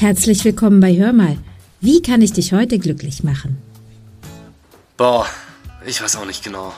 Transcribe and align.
Herzlich 0.00 0.46
willkommen 0.46 0.80
bei 0.80 0.96
Hör 0.96 1.12
mal. 1.12 1.36
Wie 1.82 2.00
kann 2.00 2.22
ich 2.22 2.32
dich 2.32 2.54
heute 2.54 2.78
glücklich 2.78 3.22
machen? 3.22 3.60
Boah, 4.96 5.28
ich 5.84 6.00
weiß 6.00 6.16
auch 6.16 6.24
nicht 6.24 6.42
genau. 6.42 6.72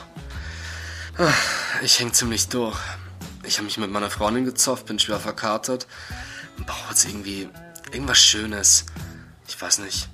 Ich 1.81 2.01
häng 2.01 2.11
ziemlich 2.11 2.49
durch. 2.49 2.77
Ich 3.45 3.55
habe 3.55 3.63
mich 3.63 3.77
mit 3.77 3.89
meiner 3.89 4.09
Freundin 4.09 4.43
gezofft, 4.43 4.87
bin 4.87 4.99
schwer 4.99 5.21
verkatert 5.21 5.87
und 6.57 6.67
brauche 6.67 6.89
jetzt 6.89 7.05
irgendwie 7.05 7.47
irgendwas 7.93 8.17
Schönes. 8.17 8.87
Ich 9.47 9.61
weiß 9.61 9.79
nicht, 9.79 10.09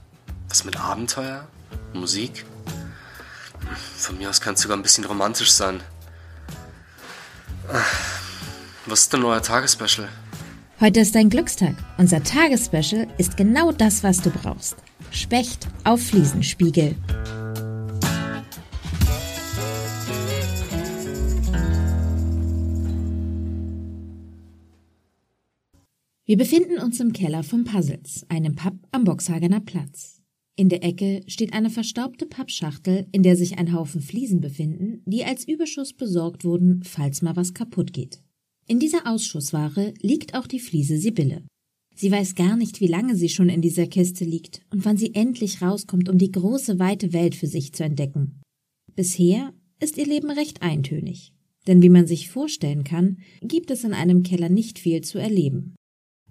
was 0.47 0.63
mit 0.63 0.79
Abenteuer? 0.79 1.47
Musik? 1.93 2.45
Von 3.97 4.19
mir 4.19 4.29
aus 4.29 4.39
kann 4.39 4.53
es 4.53 4.61
sogar 4.61 4.77
ein 4.77 4.83
bisschen 4.83 5.05
romantisch 5.05 5.51
sein. 5.51 5.81
Was 8.85 9.01
ist 9.01 9.13
denn 9.13 9.23
euer 9.23 9.41
Tagesspecial? 9.41 10.09
Heute 10.81 11.01
ist 11.01 11.13
dein 11.13 11.29
Glückstag. 11.29 11.75
Unser 11.97 12.23
Tagesspecial 12.23 13.05
ist 13.17 13.35
genau 13.35 13.73
das, 13.73 14.01
was 14.01 14.21
du 14.21 14.29
brauchst. 14.29 14.77
Specht 15.11 15.67
auf 15.83 16.01
Fliesenspiegel. 16.01 16.95
Wir 26.23 26.37
befinden 26.37 26.79
uns 26.81 27.01
im 27.01 27.11
Keller 27.11 27.43
vom 27.43 27.65
Puzzles, 27.65 28.25
einem 28.29 28.55
Pub 28.55 28.75
am 28.93 29.03
Boxhagener 29.03 29.59
Platz. 29.59 30.21
In 30.55 30.69
der 30.69 30.85
Ecke 30.85 31.23
steht 31.27 31.51
eine 31.51 31.71
verstaubte 31.71 32.25
Pappschachtel, 32.25 33.05
in 33.11 33.23
der 33.23 33.35
sich 33.35 33.57
ein 33.57 33.73
Haufen 33.73 33.99
Fliesen 33.99 34.39
befinden, 34.39 35.01
die 35.05 35.25
als 35.25 35.45
Überschuss 35.45 35.91
besorgt 35.91 36.45
wurden, 36.45 36.83
falls 36.83 37.21
mal 37.21 37.35
was 37.35 37.53
kaputt 37.53 37.91
geht. 37.91 38.21
In 38.69 38.79
dieser 38.79 39.07
Ausschussware 39.07 39.95
liegt 39.99 40.35
auch 40.35 40.45
die 40.45 40.59
Fliese 40.59 40.99
Sibylle. 40.99 41.41
Sie 41.95 42.11
weiß 42.11 42.35
gar 42.35 42.55
nicht, 42.55 42.81
wie 42.81 42.87
lange 42.87 43.15
sie 43.15 43.27
schon 43.27 43.49
in 43.49 43.63
dieser 43.63 43.87
Kiste 43.87 44.23
liegt 44.25 44.61
und 44.69 44.85
wann 44.85 44.95
sie 44.95 45.15
endlich 45.15 45.63
rauskommt, 45.63 46.07
um 46.07 46.19
die 46.19 46.31
große, 46.31 46.77
weite 46.77 47.11
Welt 47.11 47.33
für 47.33 47.47
sich 47.47 47.73
zu 47.73 47.83
entdecken. 47.83 48.41
Bisher 48.95 49.55
ist 49.79 49.97
ihr 49.97 50.05
Leben 50.05 50.29
recht 50.29 50.61
eintönig. 50.61 51.33
Denn 51.65 51.81
wie 51.81 51.89
man 51.89 52.05
sich 52.05 52.29
vorstellen 52.29 52.83
kann, 52.83 53.17
gibt 53.41 53.71
es 53.71 53.83
in 53.83 53.93
einem 53.93 54.21
Keller 54.21 54.49
nicht 54.49 54.77
viel 54.77 55.01
zu 55.01 55.17
erleben. 55.17 55.73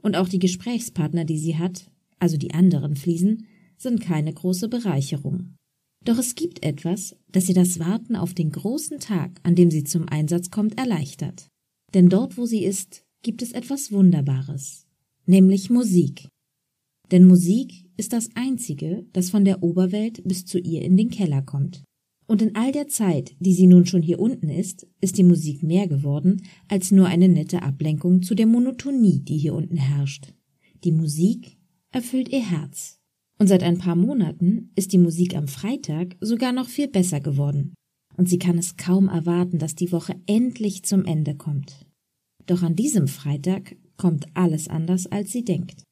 Und 0.00 0.16
auch 0.16 0.28
die 0.28 0.38
Gesprächspartner, 0.38 1.24
die 1.24 1.38
sie 1.38 1.58
hat, 1.58 1.90
also 2.20 2.36
die 2.36 2.54
anderen 2.54 2.94
Fliesen, 2.94 3.48
sind 3.78 4.00
keine 4.00 4.32
große 4.32 4.68
Bereicherung. 4.68 5.56
Doch 6.04 6.18
es 6.18 6.36
gibt 6.36 6.64
etwas, 6.64 7.16
das 7.32 7.48
ihr 7.48 7.56
das 7.56 7.80
Warten 7.80 8.14
auf 8.14 8.32
den 8.32 8.52
großen 8.52 9.00
Tag, 9.00 9.40
an 9.42 9.56
dem 9.56 9.72
sie 9.72 9.82
zum 9.82 10.08
Einsatz 10.08 10.50
kommt, 10.50 10.78
erleichtert. 10.78 11.48
Denn 11.94 12.08
dort, 12.08 12.36
wo 12.36 12.46
sie 12.46 12.64
ist, 12.64 13.04
gibt 13.22 13.42
es 13.42 13.52
etwas 13.52 13.92
Wunderbares, 13.92 14.86
nämlich 15.26 15.70
Musik. 15.70 16.28
Denn 17.10 17.26
Musik 17.26 17.86
ist 17.96 18.12
das 18.12 18.28
Einzige, 18.34 19.06
das 19.12 19.30
von 19.30 19.44
der 19.44 19.62
Oberwelt 19.62 20.22
bis 20.24 20.44
zu 20.44 20.58
ihr 20.58 20.82
in 20.82 20.96
den 20.96 21.10
Keller 21.10 21.42
kommt. 21.42 21.82
Und 22.26 22.42
in 22.42 22.54
all 22.54 22.72
der 22.72 22.88
Zeit, 22.88 23.34
die 23.40 23.54
sie 23.54 23.66
nun 23.66 23.86
schon 23.86 24.02
hier 24.02 24.20
unten 24.20 24.50
ist, 24.50 24.86
ist 25.00 25.16
die 25.16 25.24
Musik 25.24 25.62
mehr 25.62 25.88
geworden 25.88 26.42
als 26.68 26.90
nur 26.90 27.06
eine 27.06 27.28
nette 27.28 27.62
Ablenkung 27.62 28.22
zu 28.22 28.34
der 28.34 28.46
Monotonie, 28.46 29.20
die 29.20 29.38
hier 29.38 29.54
unten 29.54 29.78
herrscht. 29.78 30.34
Die 30.84 30.92
Musik 30.92 31.56
erfüllt 31.90 32.28
ihr 32.28 32.44
Herz. 32.44 33.00
Und 33.38 33.46
seit 33.46 33.62
ein 33.62 33.78
paar 33.78 33.96
Monaten 33.96 34.72
ist 34.74 34.92
die 34.92 34.98
Musik 34.98 35.34
am 35.34 35.48
Freitag 35.48 36.16
sogar 36.20 36.52
noch 36.52 36.68
viel 36.68 36.88
besser 36.88 37.20
geworden. 37.20 37.72
Und 38.18 38.28
sie 38.28 38.38
kann 38.38 38.58
es 38.58 38.76
kaum 38.76 39.08
erwarten, 39.08 39.58
dass 39.58 39.76
die 39.76 39.92
Woche 39.92 40.20
endlich 40.26 40.82
zum 40.82 41.04
Ende 41.04 41.36
kommt. 41.36 41.86
Doch 42.46 42.62
an 42.62 42.74
diesem 42.74 43.06
Freitag 43.06 43.76
kommt 43.96 44.26
alles 44.34 44.66
anders, 44.66 45.06
als 45.06 45.30
sie 45.30 45.44
denkt. 45.44 45.84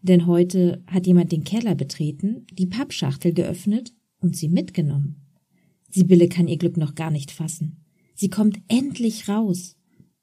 Denn 0.00 0.26
heute 0.26 0.84
hat 0.86 1.08
jemand 1.08 1.32
den 1.32 1.42
Keller 1.42 1.74
betreten, 1.74 2.46
die 2.52 2.66
Pappschachtel 2.66 3.34
geöffnet 3.34 3.92
und 4.20 4.36
sie 4.36 4.48
mitgenommen. 4.48 5.26
Sibylle 5.90 6.28
kann 6.28 6.46
ihr 6.46 6.56
Glück 6.56 6.76
noch 6.76 6.94
gar 6.94 7.10
nicht 7.10 7.32
fassen. 7.32 7.84
Sie 8.14 8.30
kommt 8.30 8.60
endlich 8.68 9.28
raus. 9.28 9.76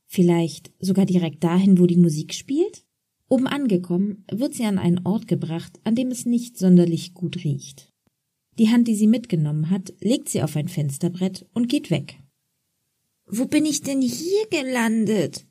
Vielleicht 0.06 0.72
sogar 0.80 1.06
direkt 1.06 1.44
dahin, 1.44 1.78
wo 1.78 1.88
die 1.88 1.98
Musik 1.98 2.34
spielt? 2.34 2.86
Oben 3.28 3.48
angekommen, 3.48 4.24
wird 4.32 4.54
sie 4.54 4.64
an 4.64 4.80
einen 4.80 5.06
Ort 5.06 5.28
gebracht, 5.28 5.78
an 5.84 5.96
dem 5.96 6.10
es 6.10 6.26
nicht 6.26 6.58
sonderlich 6.58 7.14
gut 7.14 7.44
riecht. 7.44 7.92
Die 8.60 8.70
Hand, 8.70 8.88
die 8.90 8.96
sie 8.96 9.08
mitgenommen 9.08 9.70
hat, 9.70 9.94
legt 10.02 10.28
sie 10.28 10.44
auf 10.44 10.58
ein 10.58 10.68
Fensterbrett 10.68 11.48
und 11.54 11.70
geht 11.70 11.90
weg. 11.90 12.20
Wo 13.26 13.46
bin 13.46 13.66
ich 13.66 13.82
denn 13.84 14.02
hier 14.02 14.48
gelandet? 14.50 15.48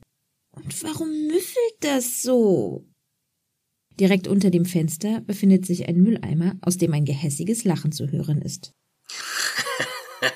Und 0.50 0.82
warum 0.82 1.08
müffelt 1.26 1.76
das 1.80 2.22
so? 2.22 2.86
Direkt 3.98 4.28
unter 4.28 4.50
dem 4.50 4.66
Fenster 4.66 5.22
befindet 5.22 5.64
sich 5.64 5.88
ein 5.88 6.02
Mülleimer, 6.02 6.56
aus 6.60 6.76
dem 6.76 6.92
ein 6.92 7.06
gehässiges 7.06 7.64
Lachen 7.64 7.92
zu 7.92 8.12
hören 8.12 8.42
ist. 8.42 8.74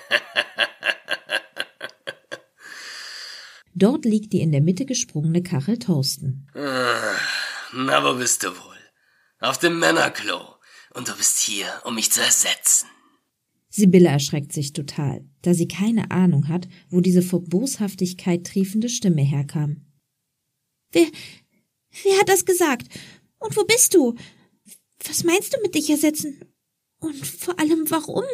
Dort 3.74 4.06
liegt 4.06 4.32
die 4.32 4.40
in 4.40 4.52
der 4.52 4.62
Mitte 4.62 4.86
gesprungene 4.86 5.42
Kachel 5.42 5.78
Thorsten. 5.78 6.46
Ah, 6.54 7.16
na, 7.74 8.02
wo 8.02 8.14
bist 8.18 8.44
du 8.44 8.48
wohl? 8.48 8.78
Auf 9.40 9.58
dem 9.58 9.78
Männerklo. 9.78 10.61
Und 10.94 11.08
du 11.08 11.16
bist 11.16 11.38
hier, 11.38 11.80
um 11.84 11.94
mich 11.94 12.12
zu 12.12 12.20
ersetzen. 12.20 12.88
Sibylle 13.68 14.08
erschreckt 14.08 14.52
sich 14.52 14.74
total, 14.74 15.24
da 15.40 15.54
sie 15.54 15.66
keine 15.66 16.10
Ahnung 16.10 16.48
hat, 16.48 16.68
wo 16.90 17.00
diese 17.00 17.22
vor 17.22 17.42
Boshaftigkeit 17.42 18.46
triefende 18.46 18.90
Stimme 18.90 19.22
herkam. 19.22 19.86
Wer, 20.90 21.06
wer 22.02 22.18
hat 22.18 22.28
das 22.28 22.44
gesagt? 22.44 22.88
Und 23.38 23.56
wo 23.56 23.64
bist 23.64 23.94
du? 23.94 24.14
Was 25.06 25.24
meinst 25.24 25.54
du 25.54 25.60
mit 25.62 25.74
dich 25.74 25.88
ersetzen? 25.88 26.44
Und 26.98 27.26
vor 27.26 27.58
allem 27.58 27.90
warum? 27.90 28.24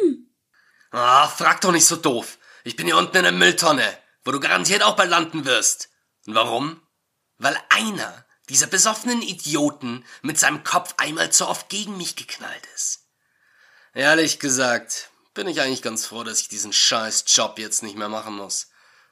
Ah, 0.91 1.27
frag 1.27 1.61
doch 1.61 1.71
nicht 1.71 1.85
so 1.85 1.95
doof. 1.95 2.37
Ich 2.65 2.75
bin 2.75 2.85
hier 2.85 2.97
unten 2.97 3.15
in 3.15 3.23
der 3.23 3.31
Mülltonne 3.31 3.97
wo 4.23 4.31
du 4.31 4.39
garantiert 4.39 4.83
auch 4.83 4.95
bald 4.95 5.09
landen 5.09 5.45
wirst. 5.45 5.89
Und 6.27 6.35
warum? 6.35 6.81
Weil 7.37 7.57
einer 7.69 8.25
dieser 8.49 8.67
besoffenen 8.67 9.21
Idioten 9.21 10.03
mit 10.21 10.39
seinem 10.39 10.63
Kopf 10.63 10.95
einmal 10.97 11.31
zu 11.31 11.47
oft 11.47 11.69
gegen 11.69 11.97
mich 11.97 12.15
geknallt 12.15 12.67
ist. 12.75 13.07
Ehrlich 13.93 14.39
gesagt, 14.39 15.09
bin 15.33 15.47
ich 15.47 15.61
eigentlich 15.61 15.81
ganz 15.81 16.05
froh, 16.05 16.23
dass 16.23 16.41
ich 16.41 16.49
diesen 16.49 16.73
scheiß 16.73 17.23
Job 17.27 17.59
jetzt 17.59 17.83
nicht 17.83 17.97
mehr 17.97 18.09
machen 18.09 18.35
muss. 18.35 18.67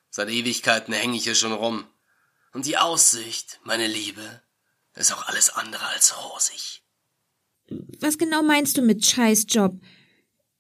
Seit 0.10 0.30
Ewigkeiten 0.30 0.94
hänge 0.94 1.18
ich 1.18 1.24
hier 1.24 1.36
schon 1.36 1.54
rum. 1.54 1.88
Und 2.54 2.66
die 2.66 2.78
Aussicht, 2.78 3.60
meine 3.64 3.88
Liebe, 3.88 4.42
ist 4.96 5.14
auch 5.14 5.28
alles 5.28 5.50
andere 5.50 5.86
als 5.88 6.16
rosig. 6.24 6.84
Was 8.00 8.18
genau 8.18 8.42
meinst 8.42 8.78
du 8.78 8.82
mit 8.82 9.06
Scheißjob? 9.06 9.74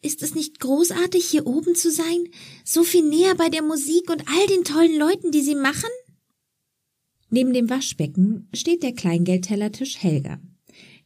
Ist 0.01 0.21
es 0.21 0.35
nicht 0.35 0.59
großartig, 0.59 1.25
hier 1.25 1.47
oben 1.47 1.75
zu 1.75 1.91
sein? 1.91 2.31
So 2.63 2.83
viel 2.83 3.03
näher 3.03 3.35
bei 3.35 3.49
der 3.49 3.63
Musik 3.63 4.09
und 4.09 4.27
all 4.27 4.47
den 4.47 4.63
tollen 4.63 4.97
Leuten, 4.97 5.31
die 5.31 5.41
sie 5.41 5.55
machen? 5.55 5.89
Neben 7.29 7.53
dem 7.53 7.69
Waschbecken 7.69 8.47
steht 8.53 8.83
der 8.83 8.93
Kleingeldtellertisch 8.93 10.01
Helga. 10.01 10.39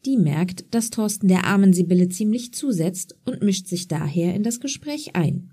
Die 0.05 0.17
merkt, 0.17 0.73
dass 0.73 0.89
Thorsten 0.89 1.27
der 1.27 1.45
armen 1.45 1.73
Sibylle 1.73 2.09
ziemlich 2.09 2.53
zusetzt 2.53 3.15
und 3.25 3.43
mischt 3.43 3.67
sich 3.67 3.87
daher 3.87 4.33
in 4.33 4.43
das 4.43 4.59
Gespräch 4.59 5.15
ein. 5.15 5.51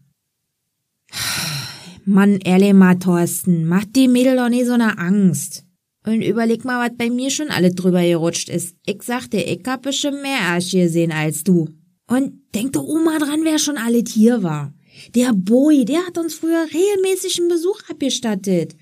Mann, 2.05 2.39
ehrlich 2.45 2.73
mal, 2.73 2.99
Thorsten, 2.99 3.67
mach 3.67 3.85
die 3.85 4.09
Mädel 4.09 4.37
doch 4.37 4.49
nicht 4.49 4.67
so 4.67 4.73
eine 4.73 4.99
Angst. 4.99 5.65
Und 6.07 6.23
überleg 6.23 6.65
mal, 6.65 6.89
was 6.89 6.97
bei 6.97 7.11
mir 7.11 7.29
schon 7.29 7.51
alle 7.51 7.75
drüber 7.75 8.03
gerutscht 8.03 8.49
ist. 8.49 8.77
Ich 8.87 9.03
sagte, 9.03 9.37
ich 9.37 9.61
hab 9.67 9.83
bestimmt 9.83 10.23
mehr 10.23 10.41
Arsch 10.41 10.71
gesehen 10.71 11.13
als 11.13 11.45
du. 11.45 11.69
Und 12.07 12.41
denk 12.55 12.73
doch 12.73 12.85
Oma 12.85 13.19
dran, 13.19 13.41
wer 13.45 13.59
schon 13.59 13.77
alle 13.77 14.03
hier 14.07 14.43
war. 14.43 14.73
Der 15.15 15.35
Boy, 15.35 15.85
der 15.85 16.07
hat 16.07 16.17
uns 16.17 16.35
früher 16.35 16.65
regelmäßig 16.65 17.39
einen 17.39 17.51
Besuch 17.51 17.81
abgestattet. 17.91 18.75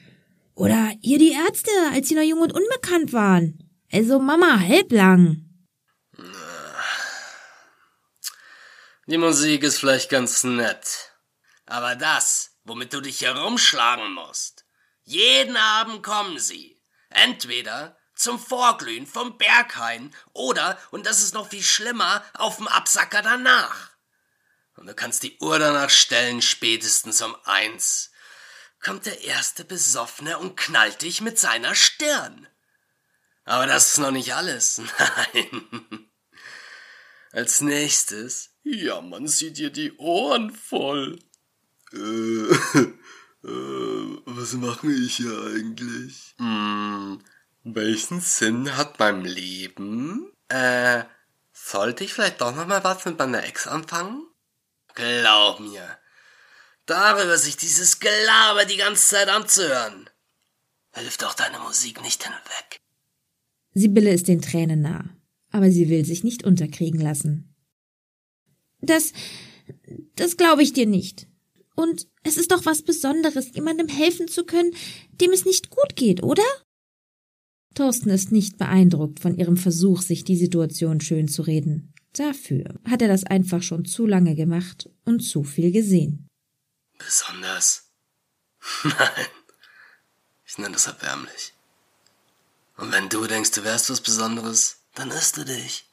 Oder 0.57 0.95
ihr 1.03 1.19
die 1.19 1.33
Ärzte, 1.33 1.71
als 1.93 2.09
sie 2.09 2.15
noch 2.15 2.23
jung 2.23 2.41
und 2.41 2.55
unbekannt 2.55 3.13
waren. 3.13 3.71
Also 3.93 4.19
Mama, 4.19 4.59
halblang. 4.59 5.43
Die 9.07 9.19
Musik 9.19 9.63
ist 9.63 9.79
vielleicht 9.79 10.09
ganz 10.09 10.45
nett. 10.45 11.13
Aber 11.67 11.95
das, 11.95 12.57
womit 12.65 12.95
du 12.95 13.03
dich 13.03 13.21
herumschlagen 13.21 14.15
musst. 14.15 14.65
Jeden 15.05 15.59
Abend 15.59 16.03
kommen 16.03 16.39
sie. 16.39 16.81
Entweder 17.11 17.99
zum 18.15 18.39
Vorglühen 18.39 19.07
vom 19.07 19.37
Berghain 19.37 20.15
oder, 20.33 20.79
und 20.91 21.05
das 21.05 21.23
ist 21.23 21.35
noch 21.35 21.51
viel 21.51 21.63
schlimmer, 21.63 22.25
auf 22.33 22.57
dem 22.57 22.67
Absacker 22.67 23.21
danach. 23.21 23.91
Und 24.75 24.87
du 24.87 24.95
kannst 24.95 25.23
die 25.23 25.37
Uhr 25.39 25.59
danach 25.59 25.91
stellen, 25.91 26.41
spätestens 26.41 27.21
um 27.21 27.37
eins. 27.45 28.11
Kommt 28.87 29.07
der 29.07 29.25
erste 29.25 29.65
Besoffene 29.65 30.39
und 30.39 30.57
knallt 30.57 31.03
dich 31.03 31.21
mit 31.21 31.41
seiner 31.41 31.75
Stirn. 31.75 32.47
Aber 33.45 33.67
das 33.67 33.89
ist 33.89 33.99
noch 33.99 34.13
nicht 34.13 34.33
alles. 34.33 34.81
Nein. 35.35 36.09
Als 37.33 37.63
nächstes, 37.63 38.51
ja, 38.63 39.01
man 39.01 39.27
sieht 39.27 39.59
dir 39.59 39.71
die 39.71 39.97
Ohren 39.97 40.55
voll. 40.55 41.19
Äh, 41.93 41.97
äh, 41.99 42.93
was 44.25 44.53
mache 44.53 44.93
ich 44.93 45.17
hier 45.17 45.37
eigentlich? 45.37 46.37
Hm, 46.39 47.25
welchen 47.65 48.21
Sinn 48.21 48.77
hat 48.77 49.01
mein 49.01 49.25
Leben? 49.25 50.31
Äh, 50.47 51.03
sollte 51.53 52.05
ich 52.05 52.15
vielleicht 52.15 52.41
doch 52.41 52.55
noch 52.55 52.69
mal 52.69 52.85
was 52.85 53.05
mit 53.05 53.19
meiner 53.19 53.43
Ex 53.43 53.67
anfangen? 53.67 54.29
Glaub 54.95 55.59
mir, 55.59 55.99
darüber 56.87 57.37
sich 57.39 57.57
dieses 57.57 58.01
Gelaber 58.01 58.65
die 58.65 58.77
ganze 58.77 59.07
Zeit 59.11 59.29
anzuhören, 59.29 60.09
hilft 60.95 61.25
auch 61.25 61.35
deine 61.35 61.59
Musik 61.59 62.03
nicht 62.03 62.23
hinweg. 62.25 62.81
Sibylle 63.75 64.13
ist 64.13 64.29
den 64.29 64.41
Tränen 64.41 64.81
nah, 64.81 65.05
aber 65.51 65.71
sie 65.71 65.89
will 65.91 66.05
sich 66.05 66.25
nicht 66.25 66.45
unterkriegen 66.45 67.01
lassen. 67.01 67.55
Das, 68.81 69.13
das 70.15 70.37
glaube 70.37 70.63
ich 70.63 70.73
dir 70.73 70.87
nicht. 70.87 71.29
Und 71.75 72.09
es 72.23 72.39
ist 72.39 72.53
doch 72.53 72.65
was 72.65 72.83
Besonderes, 72.83 73.55
jemandem 73.55 73.89
helfen 73.89 74.29
zu 74.29 74.45
können, 74.45 74.73
dem 75.21 75.33
es 75.33 75.45
nicht 75.45 75.69
gut 75.69 75.95
geht, 75.95 76.23
oder? 76.23 76.43
Thorsten 77.75 78.09
ist 78.09 78.33
nicht 78.33 78.57
beeindruckt 78.57 79.21
von 79.21 79.37
ihrem 79.37 79.59
Versuch, 79.59 80.01
sich 80.01 80.25
die 80.25 80.37
Situation 80.37 81.03
schön 81.03 81.29
zu 81.29 81.43
reden. 81.43 81.93
Dafür 82.15 82.81
hat 82.85 83.03
er 83.03 83.09
das 83.09 83.25
einfach 83.25 83.63
schon 83.63 83.85
zu 83.85 84.07
lange 84.07 84.35
gemacht 84.35 84.89
und 85.05 85.21
zu 85.21 85.45
viel 85.45 85.71
gesehen. 85.71 86.26
Besonders? 86.99 87.85
Nein. 88.85 89.27
Ich 90.47 90.59
nenne 90.59 90.75
das 90.75 90.87
erbärmlich. 90.87 91.53
Und 92.77 92.93
wenn 92.93 93.09
du 93.09 93.27
denkst, 93.27 93.53
du 93.53 93.65
wärst 93.65 93.91
was 93.91 94.01
Besonderes, 94.01 94.79
dann 94.95 95.11
irrst 95.11 95.37
du 95.37 95.45
dich. 95.45 95.89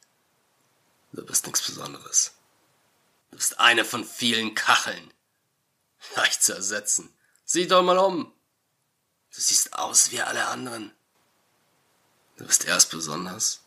Du 1.12 1.24
bist 1.24 1.46
nichts 1.46 1.62
Besonderes. 1.62 2.32
Du 3.30 3.36
bist 3.36 3.58
eine 3.58 3.84
von 3.84 4.04
vielen 4.04 4.54
Kacheln. 4.54 5.12
Leicht 6.16 6.42
zu 6.42 6.54
ersetzen. 6.54 7.12
Sieh 7.44 7.66
doch 7.66 7.82
mal 7.82 7.98
um. 7.98 8.32
Du 9.34 9.40
siehst 9.40 9.72
aus 9.72 10.12
wie 10.12 10.20
alle 10.20 10.46
anderen. 10.46 10.92
Du 12.36 12.46
bist 12.46 12.64
erst 12.64 12.90
besonders, 12.90 13.62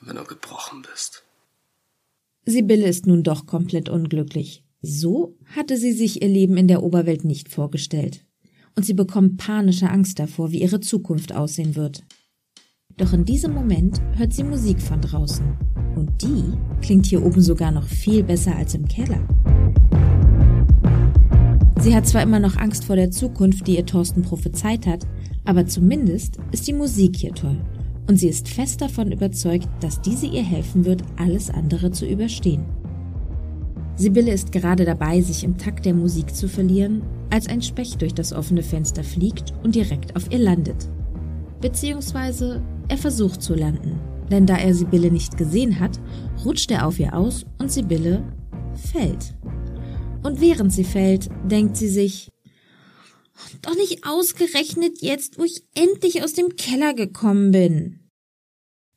wenn 0.00 0.16
du 0.16 0.24
gebrochen 0.24 0.82
bist. 0.82 1.24
Sibylle 2.44 2.86
ist 2.86 3.06
nun 3.06 3.22
doch 3.22 3.46
komplett 3.46 3.88
unglücklich. 3.88 4.62
So 4.82 5.36
hatte 5.54 5.76
sie 5.78 5.92
sich 5.92 6.22
ihr 6.22 6.28
Leben 6.28 6.56
in 6.56 6.68
der 6.68 6.82
Oberwelt 6.82 7.24
nicht 7.24 7.48
vorgestellt. 7.48 8.24
Und 8.74 8.84
sie 8.84 8.94
bekommt 8.94 9.38
panische 9.38 9.88
Angst 9.88 10.18
davor, 10.18 10.52
wie 10.52 10.60
ihre 10.60 10.80
Zukunft 10.80 11.34
aussehen 11.34 11.76
wird. 11.76 12.04
Doch 12.98 13.12
in 13.12 13.24
diesem 13.24 13.54
Moment 13.54 14.00
hört 14.16 14.34
sie 14.34 14.44
Musik 14.44 14.80
von 14.80 15.00
draußen. 15.00 15.46
Und 15.96 16.22
die 16.22 16.42
klingt 16.82 17.06
hier 17.06 17.24
oben 17.24 17.40
sogar 17.40 17.72
noch 17.72 17.86
viel 17.86 18.22
besser 18.22 18.54
als 18.54 18.74
im 18.74 18.86
Keller. 18.86 19.26
Sie 21.80 21.94
hat 21.94 22.06
zwar 22.06 22.22
immer 22.22 22.40
noch 22.40 22.56
Angst 22.56 22.84
vor 22.84 22.96
der 22.96 23.10
Zukunft, 23.10 23.66
die 23.66 23.76
ihr 23.76 23.86
Thorsten 23.86 24.22
prophezeit 24.22 24.86
hat, 24.86 25.06
aber 25.44 25.66
zumindest 25.66 26.38
ist 26.52 26.66
die 26.66 26.72
Musik 26.72 27.16
hier 27.16 27.34
toll. 27.34 27.58
Und 28.08 28.18
sie 28.18 28.28
ist 28.28 28.48
fest 28.48 28.82
davon 28.82 29.10
überzeugt, 29.10 29.68
dass 29.80 30.00
diese 30.00 30.26
ihr 30.26 30.42
helfen 30.42 30.84
wird, 30.84 31.02
alles 31.16 31.50
andere 31.50 31.90
zu 31.90 32.06
überstehen. 32.06 32.64
Sibylle 33.96 34.32
ist 34.32 34.52
gerade 34.52 34.84
dabei, 34.84 35.22
sich 35.22 35.42
im 35.42 35.56
Takt 35.56 35.86
der 35.86 35.94
Musik 35.94 36.34
zu 36.34 36.48
verlieren, 36.48 37.02
als 37.30 37.48
ein 37.48 37.62
Specht 37.62 38.02
durch 38.02 38.12
das 38.12 38.34
offene 38.34 38.62
Fenster 38.62 39.02
fliegt 39.02 39.54
und 39.62 39.74
direkt 39.74 40.14
auf 40.16 40.30
ihr 40.30 40.38
landet. 40.38 40.88
Beziehungsweise 41.62 42.62
er 42.88 42.98
versucht 42.98 43.40
zu 43.40 43.54
landen, 43.54 43.98
denn 44.30 44.44
da 44.44 44.56
er 44.58 44.74
Sibylle 44.74 45.10
nicht 45.10 45.38
gesehen 45.38 45.80
hat, 45.80 45.98
rutscht 46.44 46.70
er 46.70 46.86
auf 46.86 47.00
ihr 47.00 47.14
aus 47.14 47.46
und 47.58 47.72
Sibylle 47.72 48.22
fällt. 48.92 49.34
Und 50.22 50.42
während 50.42 50.72
sie 50.72 50.84
fällt, 50.84 51.30
denkt 51.50 51.76
sie 51.78 51.88
sich, 51.88 52.30
doch 53.62 53.74
nicht 53.76 54.06
ausgerechnet 54.06 55.00
jetzt, 55.00 55.38
wo 55.38 55.44
ich 55.44 55.64
endlich 55.74 56.22
aus 56.22 56.34
dem 56.34 56.56
Keller 56.56 56.94
gekommen 56.94 57.50
bin. 57.50 58.10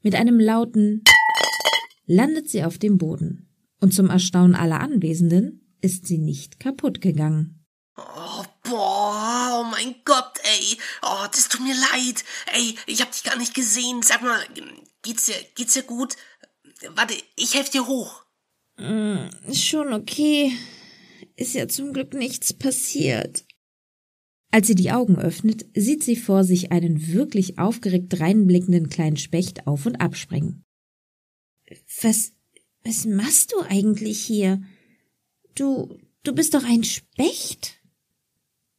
Mit 0.02 0.16
einem 0.16 0.40
lauten 0.40 1.04
landet 2.06 2.50
sie 2.50 2.64
auf 2.64 2.78
dem 2.78 2.98
Boden. 2.98 3.49
Und 3.80 3.94
zum 3.94 4.10
Erstaunen 4.10 4.56
aller 4.56 4.82
Anwesenden 4.82 5.76
ist 5.82 6.08
sie 6.08 6.18
nicht 6.18 6.60
kaputt 6.60 7.02
gegangen. 7.02 7.66
Oh, 7.98 8.44
boah, 8.64 9.62
oh 9.62 9.64
mein 9.72 9.96
Gott, 10.06 10.40
ey. 10.44 10.78
Oh, 11.02 11.26
das 11.32 11.50
tut 11.50 11.62
mir 11.62 11.76
leid. 11.76 12.24
Ey, 12.54 12.76
ich 12.86 13.02
hab 13.02 13.12
dich 13.12 13.24
gar 13.24 13.38
nicht 13.38 13.54
gesehen. 13.54 14.02
Sag 14.02 14.22
mal, 14.22 14.40
geht's 15.02 15.26
dir, 15.26 15.36
geht's 15.56 15.74
dir 15.74 15.84
gut? 15.84 16.16
Warte, 16.96 17.16
ich 17.36 17.56
helf 17.56 17.70
dir 17.70 17.88
hoch. 17.88 18.24
Mm, 18.78 19.28
schon 19.54 19.94
okay. 19.94 20.54
Ist 21.36 21.56
ja 21.56 21.68
zum 21.68 21.94
Glück 21.94 22.14
nichts 22.14 22.54
passiert. 22.54 23.46
Als 24.52 24.68
sie 24.68 24.76
die 24.76 24.92
Augen 24.92 25.18
öffnet, 25.18 25.66
sieht 25.76 26.04
sie 26.04 26.16
vor 26.16 26.44
sich 26.44 26.72
einen 26.72 27.14
wirklich 27.14 27.60
aufgeregt 27.60 28.20
reinblickenden 28.20 28.90
kleinen 28.90 29.18
Specht 29.18 29.68
auf 29.68 29.86
und 29.86 29.98
abspringen. 29.98 30.64
Was, 32.02 32.34
was 32.90 33.06
machst 33.06 33.52
du 33.52 33.62
eigentlich 33.70 34.20
hier? 34.20 34.62
Du, 35.54 36.00
du 36.24 36.34
bist 36.34 36.56
doch 36.56 36.64
ein 36.64 36.84
Specht? 36.84 37.76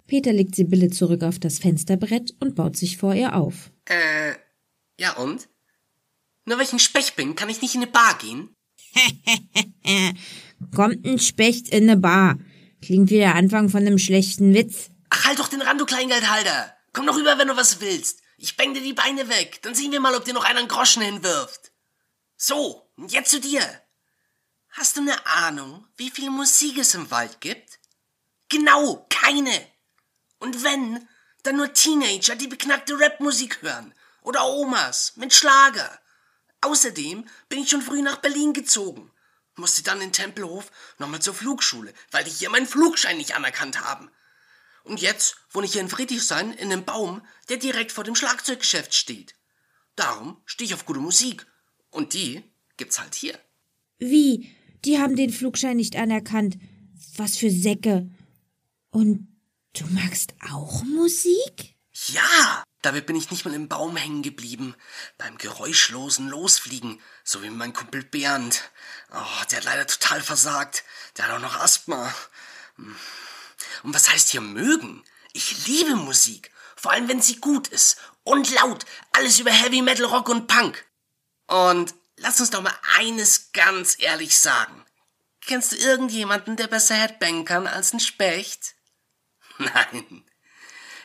Peter 0.09 0.33
legt 0.33 0.57
Sibylle 0.57 0.91
zurück 0.91 1.23
auf 1.23 1.39
das 1.39 1.61
Fensterbrett 1.61 2.35
und 2.41 2.57
baut 2.57 2.77
sich 2.77 2.97
vor 2.97 3.15
ihr 3.15 3.37
auf. 3.37 3.71
Äh, 3.85 4.33
ja 4.99 5.13
und? 5.13 5.49
Nur 6.45 6.59
weil 6.59 6.65
ich 6.65 6.73
ein 6.73 6.81
Specht 6.81 7.15
bin, 7.15 7.37
kann 7.37 7.49
ich 7.49 7.63
nicht 7.63 7.77
in 7.77 7.83
eine 7.83 7.91
Bar 7.91 8.19
gehen? 8.19 8.57
Kommt 10.75 11.07
ein 11.07 11.21
Specht 11.21 11.69
in 11.69 11.85
eine 11.85 11.97
Bar. 11.97 12.41
Klingt 12.83 13.11
wie 13.11 13.19
der 13.19 13.37
Anfang 13.37 13.69
von 13.69 13.87
einem 13.87 13.99
schlechten 13.99 14.55
Witz. 14.55 14.91
Ach, 15.11 15.27
halt 15.27 15.39
doch 15.39 15.49
den 15.49 15.63
Rand, 15.63 15.81
du 15.81 15.87
Kleingeldhalter. 15.87 16.75
Komm 16.93 17.07
doch 17.07 17.17
rüber, 17.17 17.39
wenn 17.39 17.47
du 17.47 17.57
was 17.57 17.81
willst. 17.81 18.23
Ich 18.39 18.57
bang 18.57 18.75
dir 18.75 18.83
die 18.83 18.93
Beine 18.93 19.29
weg. 19.29 19.61
Dann 19.63 19.77
sehen 19.77 19.93
wir 19.93 20.01
mal, 20.01 20.17
ob 20.17 20.25
dir 20.25 20.35
noch 20.35 20.45
einer 20.45 20.59
einen 20.59 20.69
Groschen 20.69 21.03
hinwirft. 21.03 21.71
So, 22.37 22.91
und 22.97 23.13
jetzt 23.13 23.31
zu 23.31 23.41
dir. 23.41 23.63
Hast 24.73 24.97
du 24.97 25.01
eine 25.01 25.27
Ahnung, 25.27 25.87
wie 25.97 26.11
viel 26.11 26.31
Musik 26.31 26.79
es 26.79 26.95
im 26.95 27.11
Wald 27.11 27.41
gibt? 27.41 27.81
Genau, 28.49 29.07
keine. 29.11 29.67
Und 30.39 30.63
wenn, 30.63 31.09
dann 31.43 31.57
nur 31.57 31.73
Teenager, 31.73 32.37
die 32.37 32.47
beknackte 32.47 32.99
Rapmusik 32.99 33.63
hören. 33.63 33.95
Oder 34.23 34.47
Omas 34.47 35.17
mit 35.17 35.35
Schlager. 35.35 36.01
Außerdem 36.61 37.27
bin 37.49 37.59
ich 37.59 37.71
schon 37.71 37.83
früh 37.83 38.03
nach 38.03 38.19
Berlin 38.19 38.53
gezogen. 38.53 39.11
Musste 39.57 39.83
dann 39.83 40.01
in 40.01 40.13
Tempelhof 40.13 40.71
nochmal 40.99 41.21
zur 41.21 41.35
Flugschule, 41.35 41.93
weil 42.11 42.25
die 42.25 42.31
hier 42.31 42.51
meinen 42.51 42.67
Flugschein 42.67 43.17
nicht 43.17 43.35
anerkannt 43.35 43.81
haben. 43.81 44.11
Und 44.85 45.01
jetzt 45.01 45.37
wohne 45.51 45.67
ich 45.67 45.73
hier 45.73 45.83
in 45.83 45.89
Friedrichshain 45.89 46.53
in 46.53 46.73
einem 46.73 46.85
Baum, 46.85 47.27
der 47.49 47.57
direkt 47.57 47.93
vor 47.93 48.05
dem 48.05 48.15
Schlagzeuggeschäft 48.15 48.95
steht. 48.95 49.35
Darum 49.97 50.41
stehe 50.47 50.67
ich 50.67 50.75
auf 50.75 50.87
gute 50.87 51.01
Musik. 51.01 51.47
Und 51.91 52.15
die 52.15 52.45
gibt's 52.77 53.01
halt 53.01 53.15
hier. 53.15 53.39
Wie? 53.99 54.57
Die 54.85 54.99
haben 54.99 55.17
den 55.17 55.33
Flugschein 55.33 55.77
nicht 55.77 55.97
anerkannt. 55.97 56.57
Was 57.17 57.37
für 57.37 57.51
Säcke. 57.51 58.11
Und 58.91 59.29
du 59.75 59.87
magst 59.89 60.35
auch 60.51 60.83
Musik? 60.85 61.77
Ja! 62.07 62.65
Dabei 62.83 63.03
bin 63.03 63.17
ich 63.17 63.31
nicht 63.31 63.45
mal 63.45 63.53
im 63.53 63.69
Baum 63.69 63.97
hängen 63.97 64.23
geblieben. 64.23 64.75
Beim 65.19 65.37
geräuschlosen 65.37 66.29
Losfliegen, 66.29 66.99
so 67.25 67.43
wie 67.43 67.51
mein 67.51 67.75
Kumpel 67.75 68.03
Bernd. 68.03 68.71
Oh, 69.13 69.45
der 69.51 69.59
hat 69.59 69.65
leider 69.65 69.87
total 69.87 70.23
versagt. 70.23 70.85
Der 71.17 71.27
hat 71.27 71.37
auch 71.37 71.43
noch 71.43 71.61
Asthma. 71.61 72.15
Hm. 72.77 72.97
Und 73.83 73.95
was 73.95 74.11
heißt 74.11 74.31
hier 74.31 74.41
mögen? 74.41 75.05
Ich 75.33 75.67
liebe 75.67 75.95
Musik, 75.95 76.51
vor 76.75 76.93
allem 76.93 77.09
wenn 77.09 77.21
sie 77.21 77.37
gut 77.37 77.69
ist 77.69 77.99
und 78.25 78.53
laut, 78.55 78.85
alles 79.13 79.39
über 79.39 79.51
Heavy 79.51 79.83
Metal, 79.83 80.07
Rock 80.07 80.29
und 80.29 80.47
Punk. 80.47 80.85
Und 81.47 81.95
lass 82.21 82.41
uns 82.41 82.51
doch 82.51 82.63
mal 82.63 82.75
eines 82.99 83.53
ganz 83.53 83.97
ehrlich 83.99 84.37
sagen. 84.37 84.85
Kennst 85.41 85.73
du 85.73 85.77
irgendjemanden, 85.77 86.57
der 86.57 86.67
besser 86.67 86.95
Headbang 86.95 87.45
kann 87.45 87.67
als 87.67 87.93
ein 87.93 88.01
Specht? 88.01 88.75
Nein. 89.59 90.25